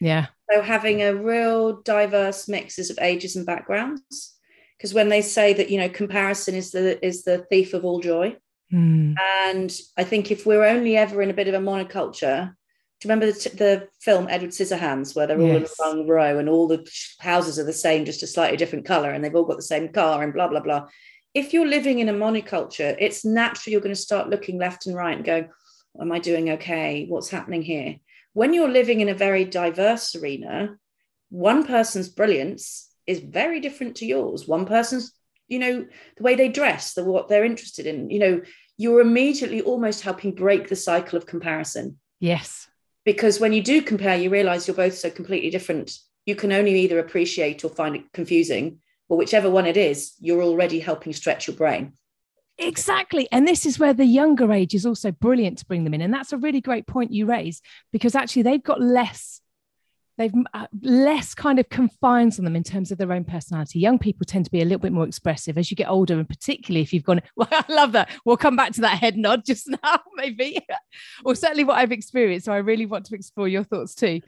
[0.00, 0.26] Yeah.
[0.50, 4.36] So having a real diverse mixes of ages and backgrounds.
[4.76, 8.00] Because when they say that, you know, comparison is the is the thief of all
[8.00, 8.36] joy.
[8.72, 9.14] Mm.
[9.46, 13.10] And I think if we're only ever in a bit of a monoculture, do you
[13.10, 15.74] remember the, the film Edward Scissorhands, where they're yes.
[15.80, 16.86] all in a long row and all the
[17.20, 19.90] houses are the same, just a slightly different color, and they've all got the same
[19.90, 20.86] car and blah blah blah
[21.34, 24.96] if you're living in a monoculture, it's natural you're going to start looking left and
[24.96, 25.48] right and going,
[26.00, 27.06] Am I doing okay?
[27.08, 27.96] What's happening here?
[28.32, 30.76] When you're living in a very diverse arena,
[31.30, 34.48] one person's brilliance is very different to yours.
[34.48, 35.12] One person's,
[35.46, 38.40] you know, the way they dress, the what they're interested in, you know,
[38.76, 41.98] you're immediately almost helping break the cycle of comparison.
[42.18, 42.66] Yes.
[43.04, 45.96] Because when you do compare, you realize you're both so completely different.
[46.26, 50.42] You can only either appreciate or find it confusing or whichever one it is, you're
[50.42, 51.92] already helping stretch your brain.
[52.58, 53.26] Exactly.
[53.32, 56.00] And this is where the younger age is also brilliant to bring them in.
[56.00, 57.60] And that's a really great point you raise
[57.92, 59.40] because actually they've got less
[60.16, 63.78] they've uh, less kind of confines on them in terms of their own personality.
[63.78, 66.28] Young people tend to be a little bit more expressive as you get older, and
[66.28, 68.10] particularly if you've gone, well, I love that.
[68.24, 70.64] We'll come back to that head nod just now, maybe,
[71.24, 72.46] or certainly what I've experienced.
[72.46, 74.20] So I really want to explore your thoughts too.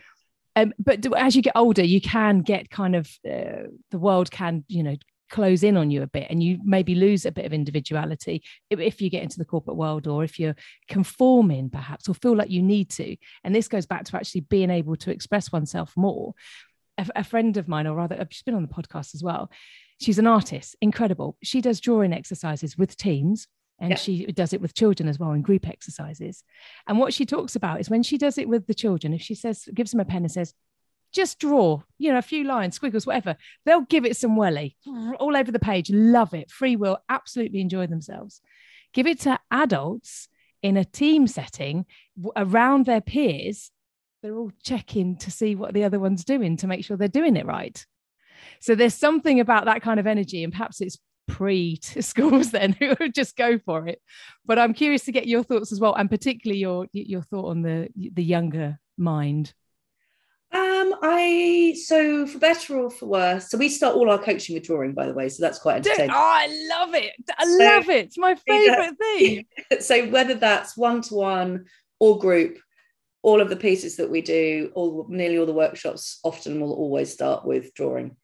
[0.56, 4.64] Um, but as you get older, you can get kind of uh, the world can,
[4.68, 4.96] you know,
[5.30, 9.00] close in on you a bit and you maybe lose a bit of individuality if,
[9.00, 10.56] you get into the corporate world or if you're
[10.88, 13.16] conforming perhaps or feel like you need to.
[13.44, 16.34] And this goes back to actually being able to express oneself more.
[16.98, 19.50] A, a friend of mine or rather she's been on the podcast as well.
[20.00, 21.36] She's an artist incredible.
[21.42, 23.96] She does drawing exercises with teams and yeah.
[23.96, 26.44] she does it with children as well in group exercises.
[26.86, 29.34] And what she talks about is when she does it with the children if she
[29.34, 30.54] says gives them a pen and says
[31.12, 34.76] just draw you know a few lines squiggles whatever they'll give it some welly
[35.18, 35.90] all over the page.
[35.90, 36.50] Love it.
[36.50, 36.98] Free will.
[37.08, 38.40] Absolutely enjoy themselves.
[38.92, 40.28] Give it to adults
[40.62, 41.84] in a team setting
[42.34, 43.70] around their peers.
[44.22, 47.36] They're all checking to see what the other one's doing to make sure they're doing
[47.36, 47.84] it right.
[48.60, 52.72] So there's something about that kind of energy and perhaps it's pre to schools then
[52.72, 54.00] who would just go for it.
[54.44, 57.62] But I'm curious to get your thoughts as well, and particularly your your thought on
[57.62, 59.52] the the younger mind.
[60.52, 63.50] Um, I so for better or for worse.
[63.50, 65.28] So we start all our coaching with drawing, by the way.
[65.28, 66.12] So that's quite entertaining.
[66.12, 67.12] Oh, I love it!
[67.36, 68.06] I love it.
[68.06, 69.46] It's my favorite thing.
[69.80, 71.66] So whether that's one to one
[71.98, 72.58] or group,
[73.22, 77.12] all of the pieces that we do, all nearly all the workshops, often will always
[77.12, 78.16] start with drawing.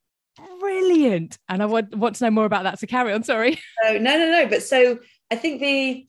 [0.60, 1.38] Brilliant!
[1.48, 2.78] And I want, want to know more about that.
[2.78, 3.22] So carry on.
[3.22, 3.58] Sorry.
[3.84, 4.46] Oh no, no, no.
[4.46, 4.98] But so
[5.30, 6.06] I think the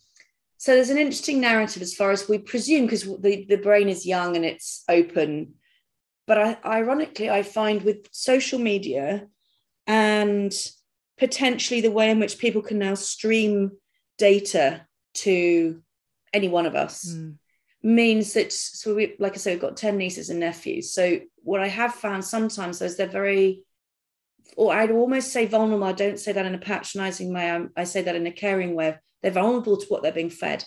[0.58, 4.06] so there's an interesting narrative as far as we presume because the the brain is
[4.06, 5.56] young and it's open
[6.26, 9.28] but I, ironically, I find with social media
[9.88, 10.54] and
[11.18, 13.72] potentially the way in which people can now stream
[14.18, 15.82] data to
[16.34, 17.36] any one of us mm.
[17.84, 20.94] means that so we like I said, we've got 10 nieces and nephews.
[20.94, 23.64] So what I have found sometimes is they're very
[24.58, 25.86] or I'd almost say vulnerable.
[25.86, 27.68] I don't say that in a patronizing way.
[27.76, 28.98] I, say that in a caring way.
[29.22, 30.66] They're vulnerable to what they're being fed.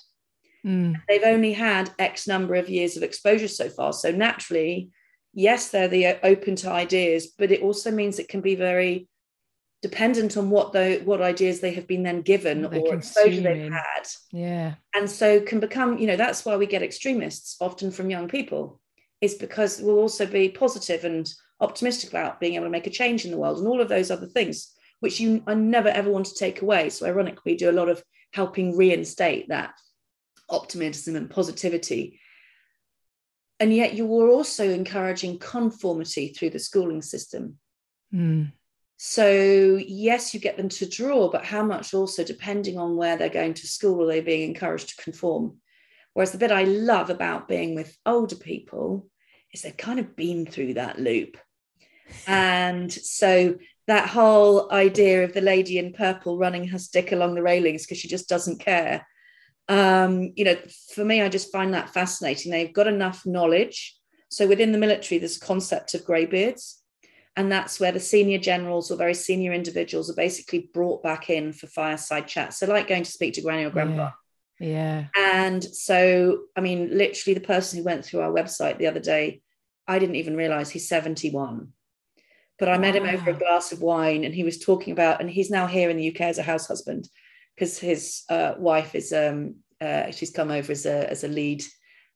[0.64, 0.94] Mm.
[1.08, 3.92] They've only had X number of years of exposure so far.
[3.92, 4.90] So naturally,
[5.32, 9.08] yes, they're the uh, open to ideas, but it also means it can be very
[9.82, 14.08] dependent on what the what ideas they have been then given or exposure they've had.
[14.32, 14.74] Yeah.
[14.94, 18.80] And so can become, you know, that's why we get extremists often from young people,
[19.20, 23.24] is because we'll also be positive and optimistic about being able to make a change
[23.24, 26.26] in the world and all of those other things, which you I never ever want
[26.26, 26.90] to take away.
[26.90, 29.74] So ironically, we do a lot of helping reinstate that
[30.48, 32.20] optimism and positivity
[33.58, 37.58] and yet you were also encouraging conformity through the schooling system.
[38.12, 38.52] Mm.
[38.98, 43.28] So, yes, you get them to draw, but how much also, depending on where they're
[43.28, 45.58] going to school, are they being encouraged to conform?
[46.14, 49.08] Whereas the bit I love about being with older people
[49.52, 51.36] is they've kind of been through that loop.
[52.26, 57.42] And so that whole idea of the lady in purple running her stick along the
[57.42, 59.06] railings because she just doesn't care
[59.68, 60.56] um, you know,
[60.94, 62.52] for me, I just find that fascinating.
[62.52, 63.96] They've got enough knowledge.
[64.28, 66.82] So within the military, there's a concept of greybeards.
[67.36, 71.52] And that's where the senior generals or very senior individuals are basically brought back in
[71.52, 72.58] for fireside chats.
[72.58, 74.12] So, like going to speak to granny or grandpa.
[74.58, 75.04] Yeah.
[75.14, 75.44] yeah.
[75.44, 79.42] And so, I mean, literally, the person who went through our website the other day,
[79.86, 81.74] I didn't even realize he's 71.
[82.58, 82.80] But I wow.
[82.80, 85.66] met him over a glass of wine and he was talking about, and he's now
[85.66, 87.08] here in the UK as a house husband
[87.54, 91.62] because his uh, wife is um, uh, she's come over as a as a lead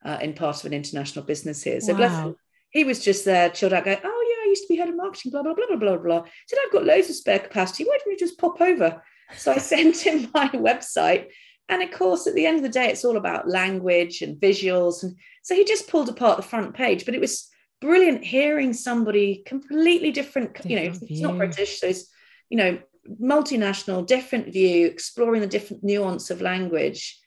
[0.05, 1.81] uh, in part of an international business here.
[1.81, 1.99] So wow.
[1.99, 2.37] bless him,
[2.71, 4.97] he was just there, chilled out, going, "Oh yeah, I used to be head of
[4.97, 7.85] marketing, blah blah blah blah blah blah." He said, "I've got loads of spare capacity.
[7.85, 9.03] Why don't you just pop over?"
[9.37, 11.29] So I sent him my website,
[11.69, 15.03] and of course, at the end of the day, it's all about language and visuals,
[15.03, 17.05] and so he just pulled apart the front page.
[17.05, 17.49] But it was
[17.81, 20.55] brilliant hearing somebody completely different.
[20.55, 21.09] different you know, view.
[21.09, 22.07] it's not British, so it's
[22.49, 22.79] you know
[23.21, 27.19] multinational, different view, exploring the different nuance of language.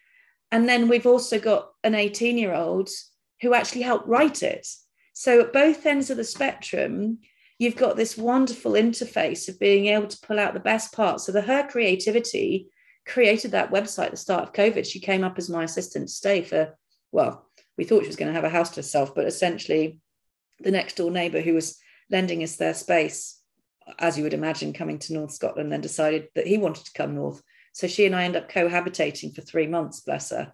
[0.51, 2.89] And then we've also got an 18 year old
[3.41, 4.67] who actually helped write it.
[5.13, 7.19] So at both ends of the spectrum,
[7.59, 11.25] you've got this wonderful interface of being able to pull out the best parts.
[11.25, 12.69] So the her creativity
[13.05, 14.85] created that website at the start of COVID.
[14.85, 16.77] She came up as my assistant to stay for,
[17.11, 19.99] well, we thought she was going to have a house to herself, but essentially
[20.59, 21.77] the next door neighbor who was
[22.09, 23.39] lending us their space
[23.99, 27.15] as you would imagine, coming to North Scotland, then decided that he wanted to come
[27.15, 27.41] north.
[27.73, 30.53] So she and I end up cohabitating for three months, bless her.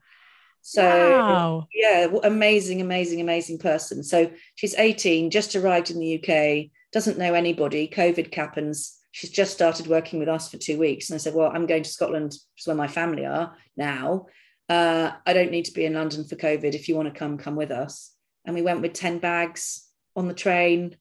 [0.62, 1.67] So wow.
[1.73, 4.03] yeah, amazing, amazing, amazing person.
[4.03, 7.88] So she's 18, just arrived in the UK, doesn't know anybody.
[7.88, 8.97] COVID happens.
[9.12, 11.09] She's just started working with us for two weeks.
[11.09, 14.27] And I said, Well, I'm going to Scotland, which is where my family are now.
[14.67, 16.75] Uh, I don't need to be in London for COVID.
[16.75, 18.12] If you want to come, come with us.
[18.45, 20.95] And we went with 10 bags on the train,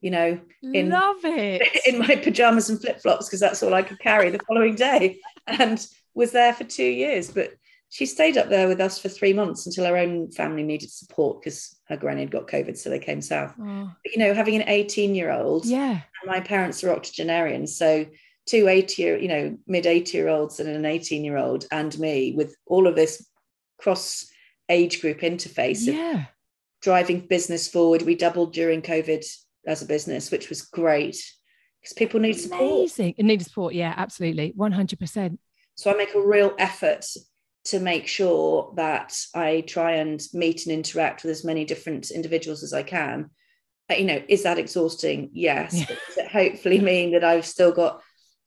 [0.00, 3.82] you know, in love it in my pajamas and flip flops because that's all I
[3.82, 7.30] could carry the following day, and was there for two years.
[7.30, 7.52] But
[7.90, 11.40] she stayed up there with us for three months until her own family needed support
[11.40, 13.52] because her granny had got COVID, so they came south.
[13.60, 13.92] Oh.
[14.02, 18.06] But, you know, having an 18 year old, yeah, my parents are octogenarians, so
[18.46, 21.96] two 80 year, you know, mid 80 year olds and an 18 year old and
[21.98, 23.26] me with all of this
[23.78, 24.26] cross
[24.68, 25.86] age group interface.
[25.86, 26.26] Yeah.
[26.82, 28.02] Driving business forward.
[28.02, 29.24] We doubled during COVID
[29.66, 31.22] as a business, which was great
[31.80, 32.60] because people need support.
[32.60, 33.14] Amazing.
[33.18, 33.74] It needs support.
[33.74, 34.52] Yeah, absolutely.
[34.56, 35.38] 100%.
[35.74, 37.06] So I make a real effort
[37.64, 42.62] to make sure that I try and meet and interact with as many different individuals
[42.62, 43.30] as I can.
[43.90, 45.30] You know, is that exhausting?
[45.32, 45.74] Yes.
[45.74, 45.86] Yeah.
[45.86, 48.02] does it hopefully mean that I've still got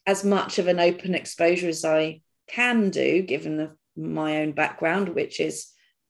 [0.06, 5.10] as much of an open exposure as I can do, given the, my own background,
[5.10, 5.68] which is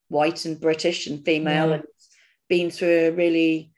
[0.07, 1.75] white and British and female yeah.
[1.75, 1.83] and
[2.49, 3.71] been through a really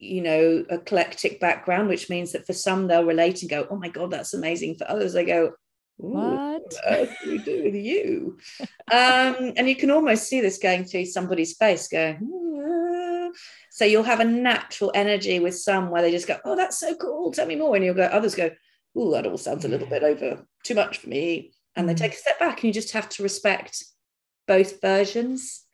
[0.00, 3.88] you know, eclectic background, which means that for some they'll relate and go, oh my
[3.88, 4.76] God, that's amazing.
[4.76, 5.54] For others, they go,
[5.96, 6.40] what?
[6.88, 8.38] what do we do with you?
[8.92, 12.30] um, and you can almost see this going through somebody's face, going.
[12.64, 13.30] "Ah."
[13.72, 16.94] So you'll have a natural energy with some where they just go, "Oh, that's so
[16.94, 17.32] cool!
[17.32, 18.04] Tell me more." And you'll go.
[18.04, 18.50] Others go,
[18.94, 21.98] "Oh, that all sounds a little bit over, too much for me." And they Mm.
[21.98, 23.84] take a step back, and you just have to respect
[24.46, 25.64] both versions.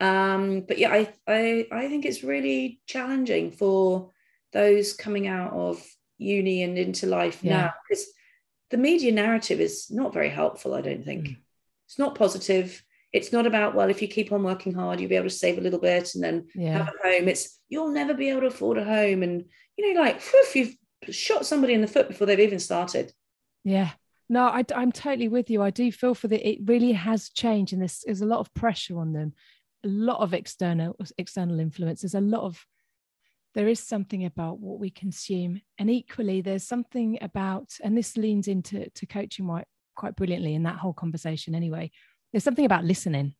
[0.00, 4.10] Um, but yeah, I, I I think it's really challenging for
[4.52, 5.84] those coming out of
[6.18, 7.56] uni and into life Yeah.
[7.56, 8.06] now because
[8.70, 10.74] the media narrative is not very helpful.
[10.74, 11.36] I don't think Mm.
[11.86, 12.82] it's not positive.
[13.12, 15.58] It's not about well, if you keep on working hard, you'll be able to save
[15.58, 16.78] a little bit and then Yeah.
[16.78, 17.28] have a home.
[17.28, 19.44] It's you'll never be able to afford a home, and
[19.76, 20.76] you know, like whew, you've
[21.14, 23.12] shot somebody in the foot before they've even started.
[23.64, 23.90] Yeah.
[24.28, 25.60] No, I, am totally with you.
[25.62, 26.48] I do feel for that.
[26.48, 29.34] It really has changed, and there's, there's a lot of pressure on them,
[29.84, 32.64] a lot of external external influences, a lot of.
[33.54, 38.48] There is something about what we consume, and equally, there's something about, and this leans
[38.48, 41.54] into to coaching quite quite brilliantly in that whole conversation.
[41.54, 41.92] Anyway,
[42.32, 43.34] there's something about listening.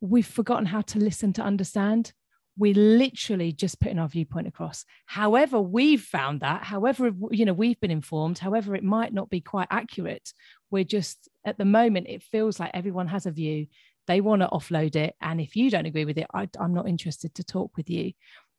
[0.00, 2.12] We've forgotten how to listen to understand
[2.58, 7.80] we're literally just putting our viewpoint across however we've found that however you know we've
[7.80, 10.32] been informed however it might not be quite accurate
[10.70, 13.66] we're just at the moment it feels like everyone has a view
[14.08, 16.88] they want to offload it and if you don't agree with it I, i'm not
[16.88, 18.12] interested to talk with you.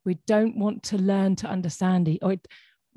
[0.06, 2.48] We don't want to learn to understand it or it,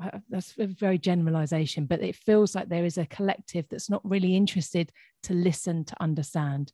[0.02, 4.08] uh, that's a very generalization but it feels like there is a collective that's not
[4.08, 4.92] really interested
[5.24, 6.72] to listen to understand.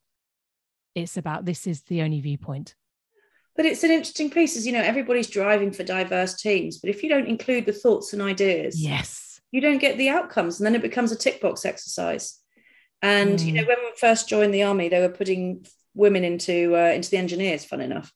[0.94, 2.74] It's about this is the only viewpoint.
[3.56, 7.02] But it's an interesting piece, as you know, everybody's driving for diverse teams, but if
[7.02, 9.40] you don't include the thoughts and ideas, yes.
[9.50, 12.38] you don't get the outcomes, and then it becomes a tick box exercise.
[13.02, 13.56] And you Mm.
[13.56, 17.16] know, when we first joined the army, they were putting women into uh, into the
[17.16, 17.64] engineers.
[17.64, 18.12] Fun enough.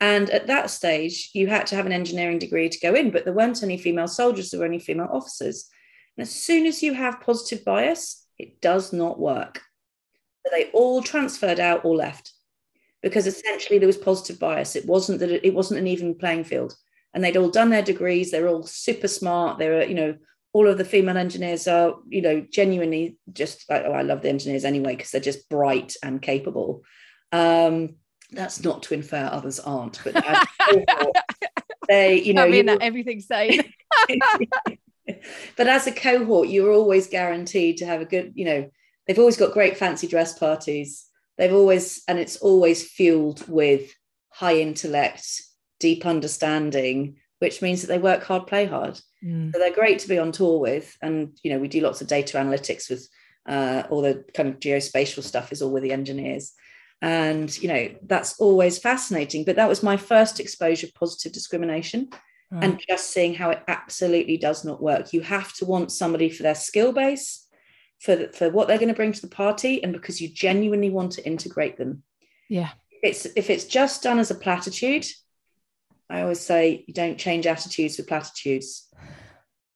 [0.00, 3.24] And at that stage, you had to have an engineering degree to go in, but
[3.24, 5.68] there weren't any female soldiers, there were only female officers.
[6.16, 9.62] And as soon as you have positive bias, it does not work.
[10.44, 12.32] So they all transferred out or left
[13.02, 14.76] because essentially there was positive bias.
[14.76, 16.74] It wasn't that it, it wasn't an even playing field.
[17.14, 19.58] And they'd all done their degrees, they're all super smart.
[19.58, 20.14] They were, you know,
[20.56, 24.30] all of the female engineers are, you know, genuinely just like, oh, I love the
[24.30, 26.82] engineers anyway, because they're just bright and capable.
[27.30, 27.96] Um,
[28.30, 31.16] that's not to infer others aren't, but as a cohort,
[31.90, 33.70] they, you know, I mean that everything's saying
[35.56, 38.70] but as a cohort, you're always guaranteed to have a good, you know,
[39.06, 41.04] they've always got great fancy dress parties.
[41.36, 43.92] They've always, and it's always fueled with
[44.30, 45.42] high intellect,
[45.80, 48.98] deep understanding, which means that they work hard, play hard.
[49.26, 50.96] Mm, So they're great to be on tour with.
[51.02, 53.08] And, you know, we do lots of data analytics with
[53.48, 56.52] uh, all the kind of geospatial stuff is all with the engineers.
[57.02, 59.44] And, you know, that's always fascinating.
[59.44, 62.08] But that was my first exposure of positive discrimination
[62.50, 62.64] right.
[62.64, 65.12] and just seeing how it absolutely does not work.
[65.12, 67.46] You have to want somebody for their skill base,
[68.00, 70.90] for, the, for what they're going to bring to the party, and because you genuinely
[70.90, 72.02] want to integrate them.
[72.48, 72.70] yeah
[73.02, 75.06] It's if it's just done as a platitude,
[76.08, 78.88] I always say you don't change attitudes with platitudes.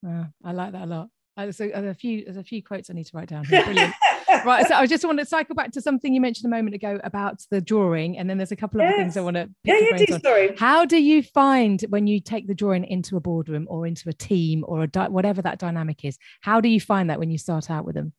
[0.06, 1.08] Uh, I like that a lot.
[1.36, 3.44] Uh, There's a, there's a few there's a few quotes I need to write down.
[3.44, 3.94] Brilliant.
[4.44, 4.66] right.
[4.66, 7.40] So I just want to cycle back to something you mentioned a moment ago about
[7.50, 9.96] the drawing, and then there's a couple of other things I want to Yeah, yeah,
[9.96, 10.56] do sorry.
[10.56, 14.12] How do you find when you take the drawing into a boardroom or into a
[14.12, 16.18] team or a di- whatever that dynamic is?
[16.40, 18.12] How do you find that when you start out with them?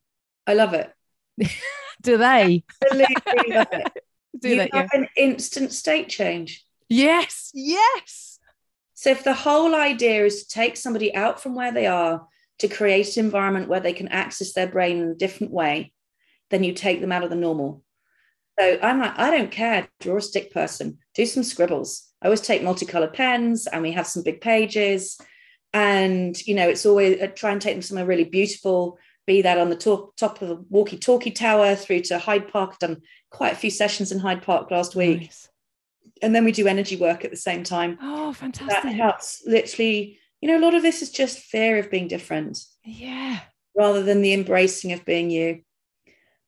[0.48, 0.92] I love it.
[2.02, 3.94] Do they Absolutely love it.
[4.42, 4.70] do you that?
[4.74, 4.82] Yeah.
[4.82, 6.66] have an instant state change.
[6.92, 7.52] Yes.
[7.54, 8.38] Yes.
[8.96, 12.28] So if the whole idea is to take somebody out from where they are
[12.60, 15.94] to create an environment where they can access their brain in a different way,
[16.50, 17.82] then you take them out of the normal.
[18.60, 19.88] So I'm like, I don't care.
[20.02, 22.10] Draw a stick person, do some scribbles.
[22.22, 25.18] I always take multicolored pens and we have some big pages.
[25.74, 29.58] And, you know, it's always I try and take them somewhere really beautiful, be that
[29.58, 32.72] on the top, top of the walkie talkie tower through to Hyde Park.
[32.74, 35.22] I've done quite a few sessions in Hyde Park last week.
[35.22, 35.51] Nice.
[36.22, 38.84] And then we do energy work at the same time Oh, fantastic.
[38.84, 42.64] that helps literally you know a lot of this is just fear of being different
[42.84, 43.40] Yeah.
[43.76, 45.62] rather than the embracing of being you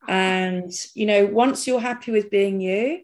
[0.08, 3.02] and you know once you're happy with being you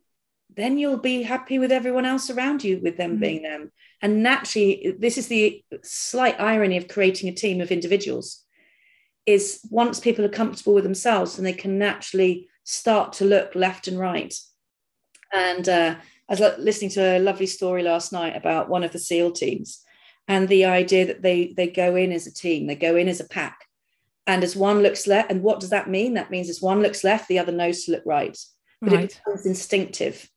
[0.55, 3.19] then you'll be happy with everyone else around you with them Mm.
[3.21, 3.71] being them
[4.01, 8.43] and naturally this is the slight irony of creating a team of individuals
[9.25, 13.87] is once people are comfortable with themselves and they can naturally start to look left
[13.87, 14.33] and right
[15.33, 15.95] and uh,
[16.29, 19.83] I was listening to a lovely story last night about one of the SEAL teams
[20.27, 23.19] and the idea that they they go in as a team, they go in as
[23.19, 23.65] a pack.
[24.27, 26.13] And as one looks left, and what does that mean?
[26.13, 28.37] That means as one looks left, the other knows to look right.
[28.79, 29.03] But Right.
[29.05, 30.29] it becomes instinctive.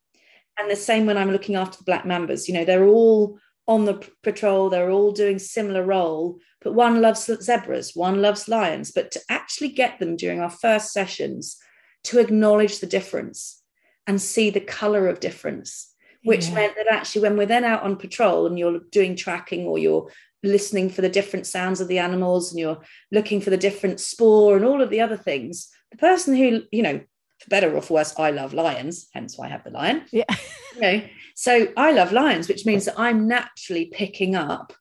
[0.58, 3.38] And the same when I'm looking after the black mambas, you know, they're all
[3.68, 8.92] on the patrol, they're all doing similar role, but one loves zebras, one loves lions.
[8.92, 11.58] But to actually get them during our first sessions
[12.04, 13.61] to acknowledge the difference
[14.06, 15.92] and see the color of difference,
[16.24, 16.54] which yeah.
[16.54, 20.10] meant that actually, when we're then out on patrol and you're doing tracking or you're
[20.42, 22.80] listening for the different sounds of the animals and you're
[23.10, 26.82] looking for the different spoor and all of the other things, the person who, you
[26.82, 27.00] know,
[27.38, 30.04] for better or for worse, I love lions, hence why I have the lion.
[30.12, 30.24] Yeah.
[30.74, 31.02] you know,
[31.34, 34.72] so I love lions, which means that I'm naturally picking up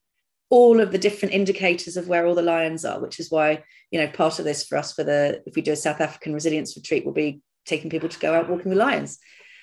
[0.49, 3.99] all of the different indicators of where all the lions are, which is why, you
[3.99, 6.75] know, part of this for us for the if we do a South African resilience
[6.75, 9.19] retreat will be taking people to go out walking with lions.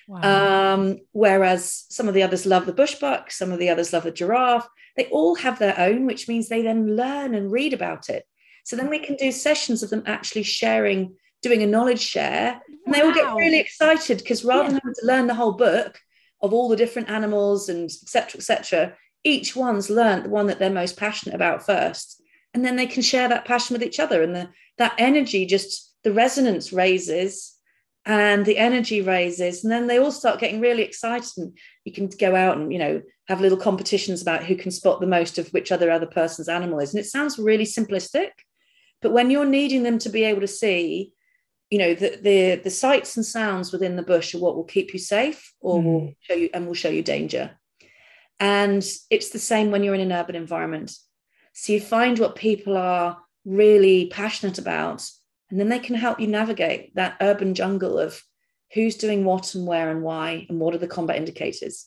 [0.07, 0.75] Wow.
[0.75, 4.11] Um, whereas some of the others love the bushbuck, some of the others love the
[4.11, 4.69] giraffe.
[4.97, 8.25] They all have their own, which means they then learn and read about it.
[8.65, 12.95] So then we can do sessions of them actually sharing doing a knowledge share and
[12.95, 14.69] they all get really excited because rather yeah.
[14.71, 15.99] than having to learn the whole book
[16.43, 18.95] of all the different animals and etc etc
[19.25, 22.23] each one's learned the one that they're most passionate about first
[22.55, 25.95] and then they can share that passion with each other and the, that energy just
[26.03, 27.55] the resonance raises
[28.05, 32.09] and the energy raises and then they all start getting really excited and you can
[32.09, 35.49] go out and you know have little competitions about who can spot the most of
[35.49, 38.31] which other other person's animal is and it sounds really simplistic
[39.03, 41.13] but when you're needing them to be able to see
[41.71, 44.93] you know the, the the sights and sounds within the bush are what will keep
[44.93, 45.85] you safe or mm.
[45.85, 47.51] will show you and will show you danger
[48.41, 50.93] and it's the same when you're in an urban environment
[51.53, 55.09] so you find what people are really passionate about
[55.51, 58.23] and then they can help you navigate that urban jungle of
[58.75, 61.87] who's doing what and where and why and what are the combat indicators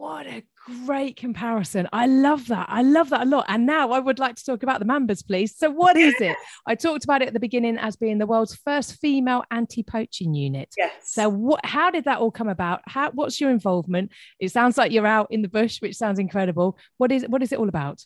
[0.00, 0.42] what a
[0.86, 1.86] great comparison.
[1.92, 2.66] I love that.
[2.70, 3.44] I love that a lot.
[3.48, 5.54] And now I would like to talk about the Mambas, please.
[5.54, 6.38] So, what is it?
[6.66, 10.70] I talked about it at the beginning as being the world's first female anti-poaching unit.
[10.78, 10.92] Yes.
[11.04, 11.66] So, what?
[11.66, 12.80] How did that all come about?
[12.86, 13.10] How?
[13.10, 14.10] What's your involvement?
[14.38, 16.78] It sounds like you're out in the bush, which sounds incredible.
[16.96, 17.26] What is?
[17.28, 18.02] What is it all about?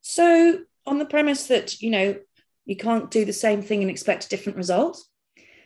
[0.00, 2.16] So, on the premise that you know
[2.66, 5.02] you can't do the same thing and expect a different result.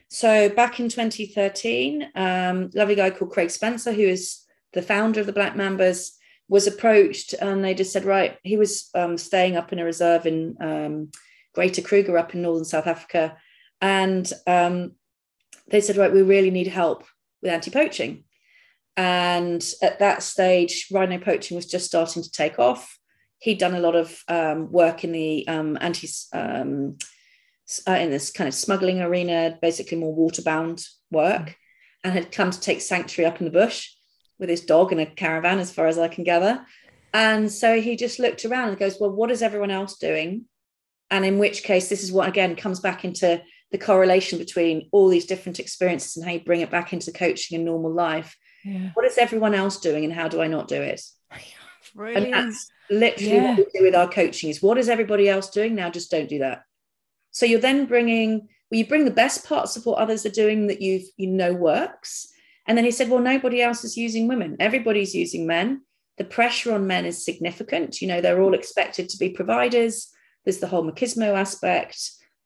[0.09, 5.27] So, back in 2013, um, lovely guy called Craig Spencer, who is the founder of
[5.27, 6.11] the Black Mambas,
[6.49, 10.27] was approached and they just said, right, he was um, staying up in a reserve
[10.27, 11.11] in um,
[11.55, 13.37] Greater Kruger up in northern South Africa.
[13.81, 14.97] And um,
[15.69, 17.05] they said, right, we really need help
[17.41, 18.25] with anti poaching.
[18.97, 22.99] And at that stage, rhino poaching was just starting to take off.
[23.41, 26.99] He'd done a lot of um, work in the um, anti, um,
[27.89, 31.57] uh, in this kind of smuggling arena, basically more waterbound work,
[32.05, 33.91] and had come to take sanctuary up in the bush
[34.39, 36.65] with his dog in a caravan, as far as I can gather.
[37.13, 40.47] And so he just looked around and goes, Well, what is everyone else doing?
[41.11, 45.09] And in which case, this is what again comes back into the correlation between all
[45.09, 48.37] these different experiences and how you bring it back into coaching and normal life.
[48.65, 48.91] Yeah.
[48.95, 51.01] What is everyone else doing and how do I not do it?
[51.95, 52.27] Brilliant.
[52.27, 53.49] And that's literally yeah.
[53.51, 55.91] what we do with our coaching is what is everybody else doing now?
[55.91, 56.63] Just don't do that.
[57.31, 60.67] So you're then bringing, well, you bring the best parts of what others are doing
[60.67, 62.29] that you've you know works,
[62.67, 64.57] and then he said, well, nobody else is using women.
[64.61, 65.83] Everybody's using men.
[66.19, 68.01] The pressure on men is significant.
[68.01, 70.09] You know, they're all expected to be providers.
[70.45, 71.99] There's the whole machismo aspect,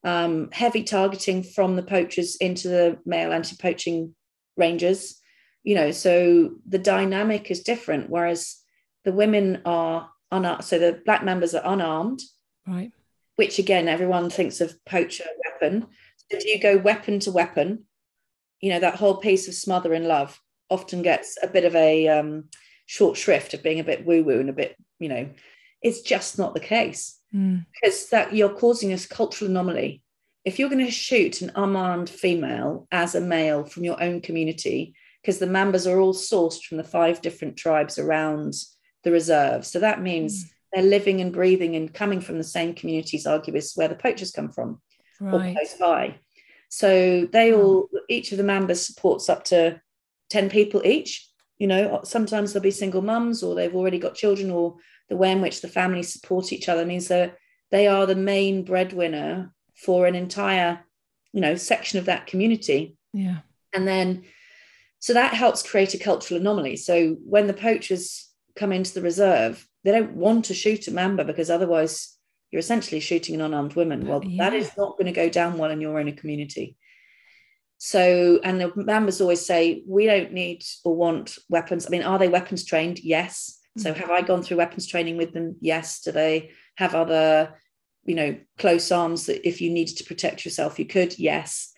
[0.02, 4.14] um, heavy targeting from the poachers into the male anti poaching
[4.56, 5.20] rangers.
[5.62, 8.10] You know, so the dynamic is different.
[8.10, 8.56] Whereas
[9.04, 12.20] the women are unarmed, so the black Mambas are unarmed.
[12.66, 12.92] Right.
[13.36, 15.86] Which again, everyone thinks of poacher weapon.
[16.30, 17.84] So do you go weapon to weapon?
[18.64, 20.40] you know that whole piece of smother and love
[20.70, 22.44] often gets a bit of a um,
[22.86, 25.28] short shrift of being a bit woo woo and a bit you know
[25.82, 27.62] it's just not the case mm.
[27.74, 30.02] because that you're causing a cultural anomaly
[30.46, 34.94] if you're going to shoot an unarmed female as a male from your own community
[35.20, 38.54] because the Mambas are all sourced from the five different tribes around
[39.04, 40.48] the reserve so that means mm.
[40.72, 44.50] they're living and breathing and coming from the same communities arguably where the poachers come
[44.50, 44.80] from
[45.20, 45.50] right.
[45.50, 46.18] or close by
[46.74, 47.60] so they hmm.
[47.60, 49.80] all, each of the members supports up to
[50.30, 51.30] 10 people each.
[51.56, 54.74] You know, sometimes there'll be single mums or they've already got children or
[55.08, 57.36] the way in which the families support each other means that
[57.70, 60.80] they are the main breadwinner for an entire,
[61.32, 62.96] you know, section of that community.
[63.12, 63.38] Yeah.
[63.72, 64.24] And then,
[64.98, 66.74] so that helps create a cultural anomaly.
[66.74, 71.24] So when the poachers come into the reserve, they don't want to shoot a Mamba
[71.24, 72.16] because otherwise
[72.50, 74.06] you're essentially shooting an unarmed woman.
[74.06, 74.48] Well, yeah.
[74.48, 76.76] that is not going to go down well in your own community.
[77.78, 81.86] So, and the Mambas always say, we don't need or want weapons.
[81.86, 83.00] I mean, are they weapons trained?
[83.00, 83.60] Yes.
[83.76, 84.00] So, mm-hmm.
[84.00, 85.56] have I gone through weapons training with them?
[85.60, 86.00] Yes.
[86.00, 87.54] Do they have other,
[88.04, 91.18] you know, close arms that if you needed to protect yourself, you could?
[91.18, 91.72] Yes.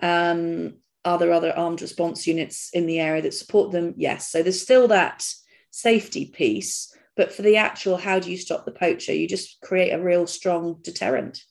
[0.00, 3.94] Um, are there other armed response units in the area that support them?
[3.98, 4.30] Yes.
[4.30, 5.24] So, there's still that
[5.72, 9.12] safety piece But for the actual, how do you stop the poacher?
[9.12, 11.42] You just create a real strong deterrent.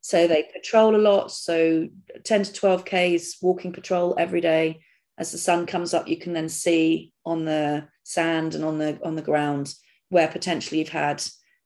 [0.00, 1.32] So they patrol a lot.
[1.32, 1.88] So
[2.24, 4.80] 10 to 12 Ks walking patrol every day.
[5.18, 9.00] As the sun comes up, you can then see on the sand and on the
[9.02, 9.74] on the ground
[10.10, 11.22] where potentially you've had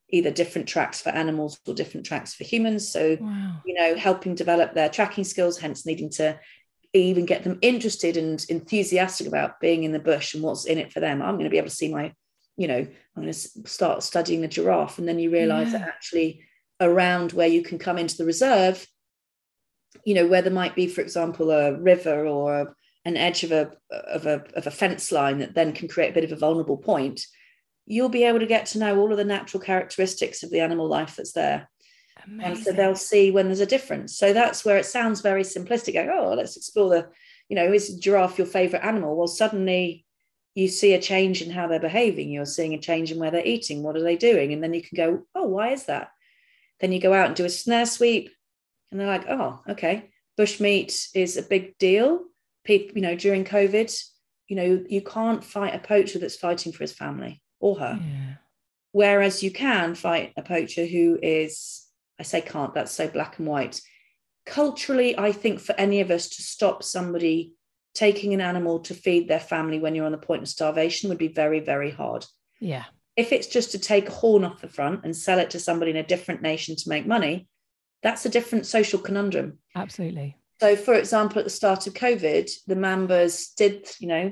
[0.09, 2.87] either different tracks for animals or different tracks for humans.
[2.87, 3.61] So, wow.
[3.65, 6.39] you know, helping develop their tracking skills, hence needing to
[6.93, 10.91] even get them interested and enthusiastic about being in the bush and what's in it
[10.91, 11.21] for them.
[11.21, 12.13] I'm going to be able to see my,
[12.57, 14.97] you know, I'm going to start studying the giraffe.
[14.97, 15.79] And then you realize yeah.
[15.79, 16.43] that actually
[16.81, 18.85] around where you can come into the reserve,
[20.03, 22.75] you know, where there might be, for example, a river or
[23.05, 26.13] an edge of a, of a, of a fence line that then can create a
[26.13, 27.25] bit of a vulnerable point,
[27.85, 30.87] you'll be able to get to know all of the natural characteristics of the animal
[30.87, 31.69] life that's there.
[32.25, 32.51] Amazing.
[32.51, 34.17] And so they'll see when there's a difference.
[34.17, 35.95] So that's where it sounds very simplistic.
[35.95, 37.09] Like, oh, let's explore the,
[37.49, 39.15] you know, is giraffe your favorite animal?
[39.15, 40.05] Well, suddenly
[40.53, 42.29] you see a change in how they're behaving.
[42.29, 43.83] You're seeing a change in where they're eating.
[43.83, 44.53] What are they doing?
[44.53, 46.09] And then you can go, oh, why is that?
[46.79, 48.31] Then you go out and do a snare sweep,
[48.91, 50.09] and they're like, oh, okay.
[50.37, 52.21] Bushmeat is a big deal.
[52.63, 54.03] People, you know, during COVID,
[54.47, 57.99] you know, you can't fight a poacher that's fighting for his family or her.
[58.01, 58.33] Yeah.
[58.91, 61.85] Whereas you can fight a poacher who is
[62.19, 63.81] I say can't, that's so black and white.
[64.45, 67.53] Culturally, I think for any of us to stop somebody
[67.93, 71.17] taking an animal to feed their family when you're on the point of starvation would
[71.17, 72.25] be very, very hard.
[72.59, 72.85] Yeah.
[73.17, 75.91] If it's just to take a horn off the front and sell it to somebody
[75.91, 77.47] in a different nation to make money,
[78.01, 79.59] that's a different social conundrum.
[79.75, 80.37] Absolutely.
[80.61, 84.31] So, for example, at the start of COVID, the Mambas did, you know,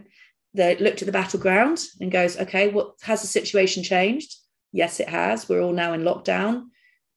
[0.54, 4.36] they looked at the battleground and goes, okay, what has the situation changed?
[4.72, 5.50] Yes, it has.
[5.50, 6.66] We're all now in lockdown.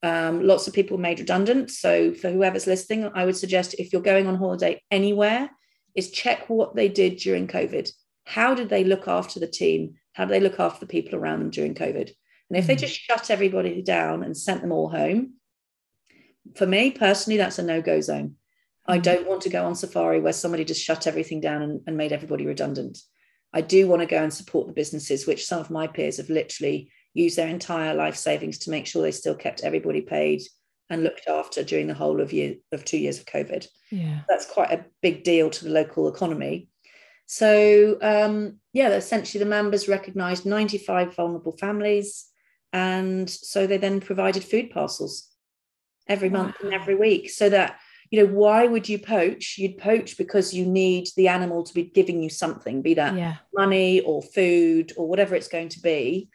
[0.03, 1.71] Um, lots of people made redundant.
[1.71, 5.51] So for whoever's listening, I would suggest if you're going on holiday anywhere,
[5.95, 7.91] is check what they did during COVID.
[8.25, 9.95] How did they look after the team?
[10.13, 12.11] How did they look after the people around them during COVID?
[12.51, 15.35] And if they just shut everybody down and sent them all home,
[16.55, 18.37] for me personally, that's a no-go zone.
[18.87, 19.03] I mm.
[19.03, 22.13] don't want to go on safari where somebody just shut everything down and, and made
[22.13, 22.99] everybody redundant.
[23.55, 26.31] I do want to go and support the businesses, which some of my peers have
[26.31, 30.43] literally use their entire life savings to make sure they still kept everybody paid
[30.91, 33.67] and looked after during the whole of year of two years of COVID.
[33.91, 36.69] Yeah, that's quite a big deal to the local economy.
[37.27, 42.27] So um, yeah, essentially the Mambas recognised 95 vulnerable families,
[42.73, 45.29] and so they then provided food parcels
[46.09, 46.43] every wow.
[46.43, 47.79] month and every week, so that
[48.11, 49.57] you know why would you poach?
[49.59, 53.37] You'd poach because you need the animal to be giving you something, be that yeah.
[53.55, 56.29] money or food or whatever it's going to be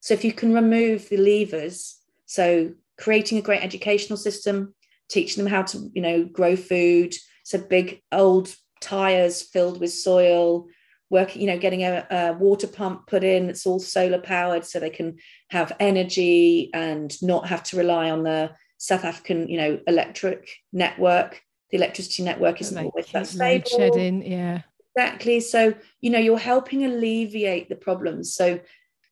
[0.00, 4.74] so if you can remove the levers, so creating a great educational system,
[5.08, 10.66] teaching them how to, you know, grow food, so big old tires filled with soil,
[11.10, 14.78] working, you know, getting a, a water pump put in that's all solar powered so
[14.78, 15.16] they can
[15.50, 21.42] have energy and not have to rely on the South African, you know, electric network.
[21.70, 23.68] The electricity network isn't always that stable.
[23.68, 24.62] Shedding, yeah.
[24.94, 25.40] Exactly.
[25.40, 28.34] So, you know, you're helping alleviate the problems.
[28.34, 28.60] So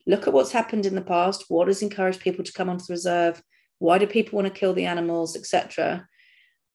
[0.06, 1.44] look at what's happened in the past.
[1.48, 3.42] What has encouraged people to come onto the reserve?
[3.78, 6.08] Why do people want to kill the animals etc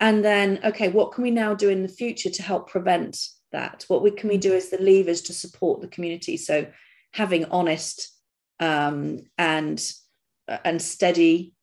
[0.01, 3.17] and then okay what can we now do in the future to help prevent
[3.53, 3.85] that?
[3.87, 6.35] What we, can we do as the levers to support the community?
[6.35, 6.67] So
[7.13, 8.11] having honest
[8.59, 9.81] um, and
[10.47, 11.53] uh, and steady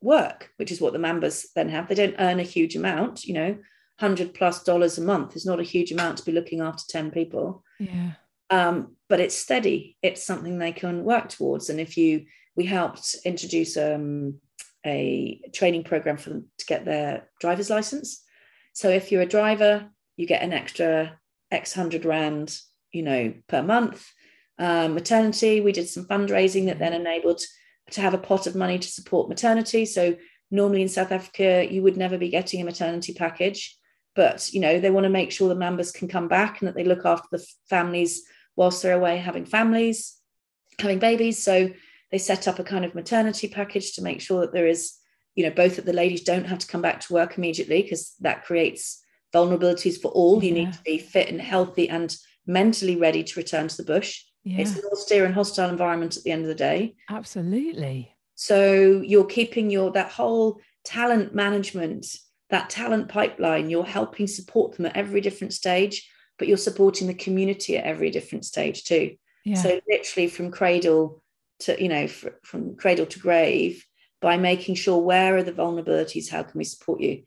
[0.00, 1.88] work which is what the Mambas then have.
[1.88, 3.58] They don't earn a huge amount you know.
[4.00, 7.10] 100 plus dollars a month is not a huge amount to be looking after 10
[7.10, 7.64] people.
[7.80, 8.12] Yeah
[8.50, 9.96] um, but it's steady.
[10.02, 11.70] It's something they can work towards.
[11.70, 12.26] And if you,
[12.56, 14.40] we helped introduce um,
[14.84, 18.22] a training program for them to get their driver's license.
[18.72, 21.18] So if you're a driver, you get an extra
[21.50, 22.58] X hundred rand,
[22.92, 24.06] you know, per month.
[24.58, 27.40] Um, maternity, we did some fundraising that then enabled
[27.90, 29.84] to have a pot of money to support maternity.
[29.86, 30.16] So
[30.50, 33.76] normally in South Africa, you would never be getting a maternity package,
[34.14, 36.74] but you know they want to make sure the members can come back and that
[36.74, 38.24] they look after the families
[38.58, 40.16] whilst they're away having families,
[40.80, 41.40] having babies.
[41.40, 41.70] So
[42.10, 44.94] they set up a kind of maternity package to make sure that there is,
[45.36, 48.14] you know, both that the ladies don't have to come back to work immediately because
[48.20, 49.00] that creates
[49.32, 50.42] vulnerabilities for all.
[50.42, 52.14] You need to be fit and healthy and
[52.48, 54.24] mentally ready to return to the bush.
[54.42, 54.58] Yeah.
[54.58, 56.96] It's an austere and hostile environment at the end of the day.
[57.08, 58.12] Absolutely.
[58.34, 62.06] So you're keeping your that whole talent management,
[62.50, 67.14] that talent pipeline, you're helping support them at every different stage but you're supporting the
[67.14, 69.16] community at every different stage too.
[69.44, 69.56] Yeah.
[69.56, 71.22] So literally from cradle
[71.60, 73.84] to you know fr- from cradle to grave
[74.20, 77.22] by making sure where are the vulnerabilities, how can we support you,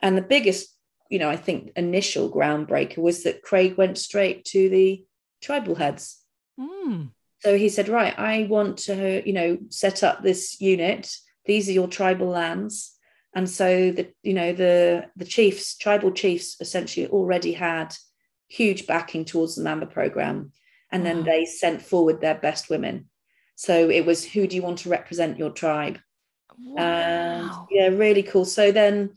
[0.00, 0.74] and the biggest
[1.10, 5.04] you know I think initial groundbreaker was that Craig went straight to the
[5.42, 6.20] tribal heads.
[6.58, 7.10] Mm.
[7.40, 11.14] So he said, right, I want to, you know, set up this unit.
[11.44, 12.92] These are your tribal lands.
[13.34, 17.94] And so the, you know, the the chiefs, tribal chiefs essentially already had
[18.48, 20.52] huge backing towards the Mamba program.
[20.90, 23.08] And then they sent forward their best women.
[23.56, 25.98] So it was who do you want to represent your tribe?
[26.56, 26.76] Wow.
[26.78, 28.44] And yeah, really cool.
[28.44, 29.10] So then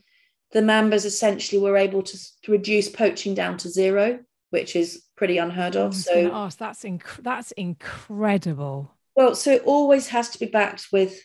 [0.53, 2.17] the Mambas essentially were able to
[2.47, 4.19] reduce poaching down to zero,
[4.49, 5.91] which is pretty unheard of.
[5.91, 8.91] Oh, so ask, that's inc- that's incredible.
[9.15, 11.19] Well, so it always has to be backed with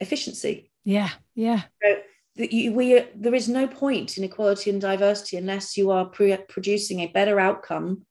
[0.00, 0.70] efficiency.
[0.84, 1.62] Yeah, yeah.
[1.82, 1.96] So
[2.36, 7.00] you, we there is no point in equality and diversity unless you are pre- producing
[7.00, 8.04] a better outcome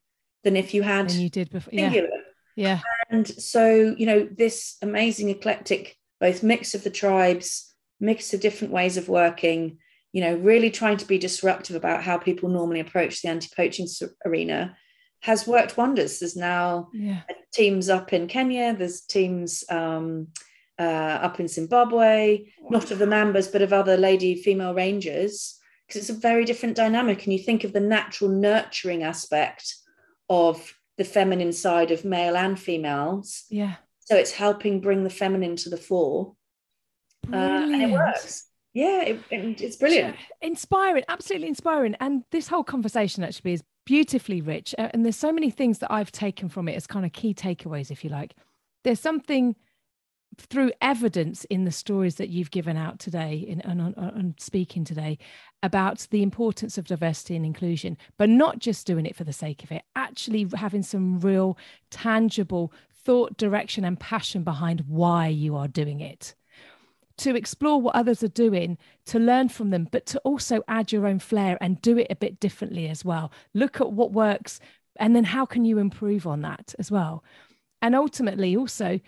[0.43, 1.71] than if you had than you did before.
[1.71, 2.09] Singular.
[2.55, 2.67] Yeah.
[2.67, 2.81] yeah.
[3.09, 8.73] And so you know this amazing eclectic both mix of the tribes, mix of different
[8.73, 9.77] ways of working.
[10.11, 13.87] You know, really trying to be disruptive about how people normally approach the anti-poaching
[14.25, 14.77] arena
[15.19, 16.19] has worked wonders.
[16.19, 17.23] There's now yeah.
[17.51, 18.73] teams up in Kenya.
[18.73, 20.27] There's teams um,
[20.79, 20.81] uh,
[21.21, 26.09] up in Zimbabwe, not of the Mambas, but of other lady female rangers, because it's
[26.09, 27.23] a very different dynamic.
[27.23, 29.75] And you think of the natural nurturing aspect
[30.29, 33.45] of the feminine side of male and females.
[33.49, 33.75] Yeah.
[33.99, 36.35] So it's helping bring the feminine to the fore.
[37.31, 38.47] Uh, and it works.
[38.73, 40.15] Yeah, it, it, it's brilliant.
[40.41, 41.95] Inspiring, absolutely inspiring.
[41.99, 44.75] And this whole conversation actually is beautifully rich.
[44.77, 47.33] Uh, and there's so many things that I've taken from it as kind of key
[47.33, 48.35] takeaways, if you like.
[48.83, 49.55] There's something
[50.37, 54.83] through evidence in the stories that you've given out today in, and on, on, speaking
[54.83, 55.17] today
[55.63, 59.63] about the importance of diversity and inclusion, but not just doing it for the sake
[59.63, 61.57] of it, actually having some real
[61.89, 62.71] tangible
[63.03, 66.35] thought, direction, and passion behind why you are doing it
[67.17, 71.07] to explore what others are doing, to learn from them, but to also add your
[71.07, 73.31] own flair and do it a bit differently as well.
[73.53, 74.59] Look at what works,
[74.97, 77.23] and then how can you improve on that as well?
[77.81, 78.99] And ultimately, also,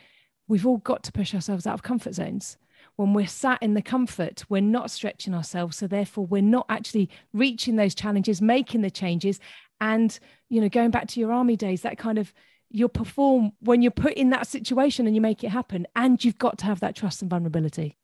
[0.48, 2.58] we've all got to push ourselves out of comfort zones.
[2.96, 5.78] When we're sat in the comfort, we're not stretching ourselves.
[5.78, 9.40] So, therefore, we're not actually reaching those challenges, making the changes.
[9.80, 10.18] And,
[10.50, 12.34] you know, going back to your army days, that kind of
[12.70, 15.86] you'll perform when you're put in that situation and you make it happen.
[15.96, 17.98] And you've got to have that trust and vulnerability.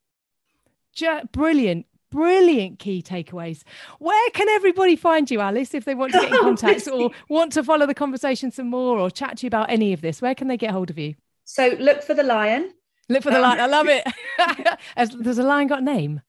[0.94, 3.64] Just brilliant, brilliant key takeaways.
[4.00, 7.52] Where can everybody find you, Alice, if they want to get in contact or want
[7.54, 10.22] to follow the conversation some more or chat to you about any of this?
[10.22, 11.16] Where can they get hold of you?
[11.46, 12.74] So look for the lion.
[13.10, 13.60] Look for the um, lion.
[13.60, 14.06] I love it.
[14.98, 16.22] Has, does the lion got a name?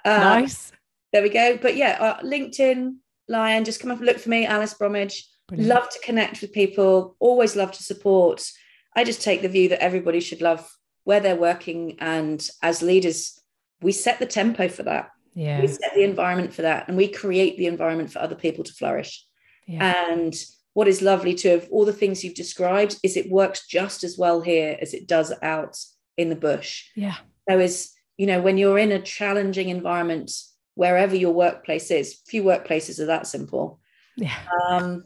[0.04, 0.72] Um, nice.
[1.14, 1.58] There we go.
[1.58, 2.96] But yeah, uh, LinkedIn,
[3.28, 5.28] Lion, just come up and look for me, Alice Bromwich.
[5.48, 5.70] Brilliant.
[5.70, 8.50] Love to connect with people, always love to support.
[8.96, 10.70] I just take the view that everybody should love
[11.04, 11.98] where they're working.
[12.00, 13.40] And as leaders,
[13.82, 15.12] we set the tempo for that.
[15.34, 15.62] Yeah.
[15.62, 18.74] We set the environment for that and we create the environment for other people to
[18.74, 19.26] flourish.
[19.66, 20.10] Yeah.
[20.10, 20.36] And
[20.74, 24.18] what is lovely to have all the things you've described is it works just as
[24.18, 25.78] well here as it does out
[26.18, 26.86] in the bush.
[26.96, 27.16] Yeah.
[27.50, 30.32] So is, you know, when you're in a challenging environment,
[30.76, 33.80] wherever your workplace is, few workplaces are that simple.
[34.16, 34.36] Yeah.
[34.70, 35.04] Um,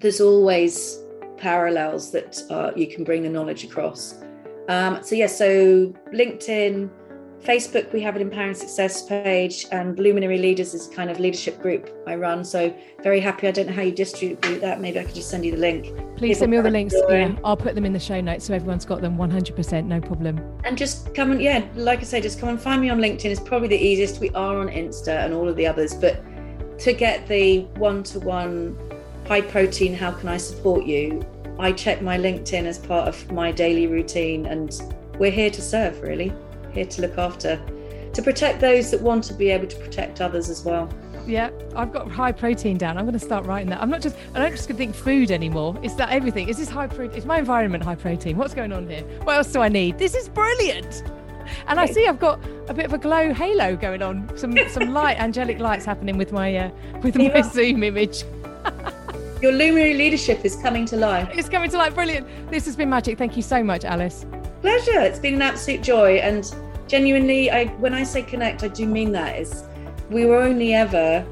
[0.00, 1.02] there's always
[1.38, 4.22] parallels that uh, you can bring the knowledge across.
[4.68, 6.90] Um, so yeah, so LinkedIn,
[7.44, 11.88] Facebook, we have an Empowering Success page, and Luminary Leaders is kind of leadership group
[12.06, 12.44] I run.
[12.44, 13.46] So very happy.
[13.46, 14.80] I don't know how you distribute that.
[14.80, 15.84] Maybe I could just send you the link.
[16.16, 16.94] Please People send me all the links.
[17.08, 20.40] Yeah, I'll put them in the show notes so everyone's got them 100%, no problem.
[20.64, 23.26] And just come and, yeah, like I say, just come and find me on LinkedIn.
[23.26, 24.20] It's probably the easiest.
[24.20, 25.94] We are on Insta and all of the others.
[25.94, 26.24] But
[26.80, 28.76] to get the one to one
[29.26, 31.24] high protein, how can I support you?
[31.58, 34.78] I check my LinkedIn as part of my daily routine, and
[35.18, 36.32] we're here to serve, really
[36.76, 37.60] here to look after,
[38.12, 40.88] to protect those that want to be able to protect others as well.
[41.26, 42.96] Yeah, I've got high protein down.
[42.96, 43.82] I'm going to start writing that.
[43.82, 45.76] I'm not just, I don't just think food anymore.
[45.82, 46.48] Is that everything?
[46.48, 47.18] Is this high protein?
[47.18, 48.36] Is my environment high protein?
[48.36, 49.02] What's going on here?
[49.24, 49.98] What else do I need?
[49.98, 51.02] This is brilliant.
[51.66, 54.30] And I see I've got a bit of a glow halo going on.
[54.36, 56.70] Some some light, angelic lights happening with my uh,
[57.02, 58.24] with my Zoom image.
[59.42, 61.28] Your luminary leadership is coming to life.
[61.32, 61.94] It's coming to life.
[61.94, 62.26] Brilliant.
[62.50, 63.18] This has been magic.
[63.18, 64.24] Thank you so much, Alice.
[64.62, 65.00] Pleasure.
[65.00, 66.16] It's been an absolute joy.
[66.16, 66.44] And
[66.86, 69.38] genuinely, I when I say connect, I do mean that.
[69.38, 69.64] Is
[70.10, 71.26] we were only ever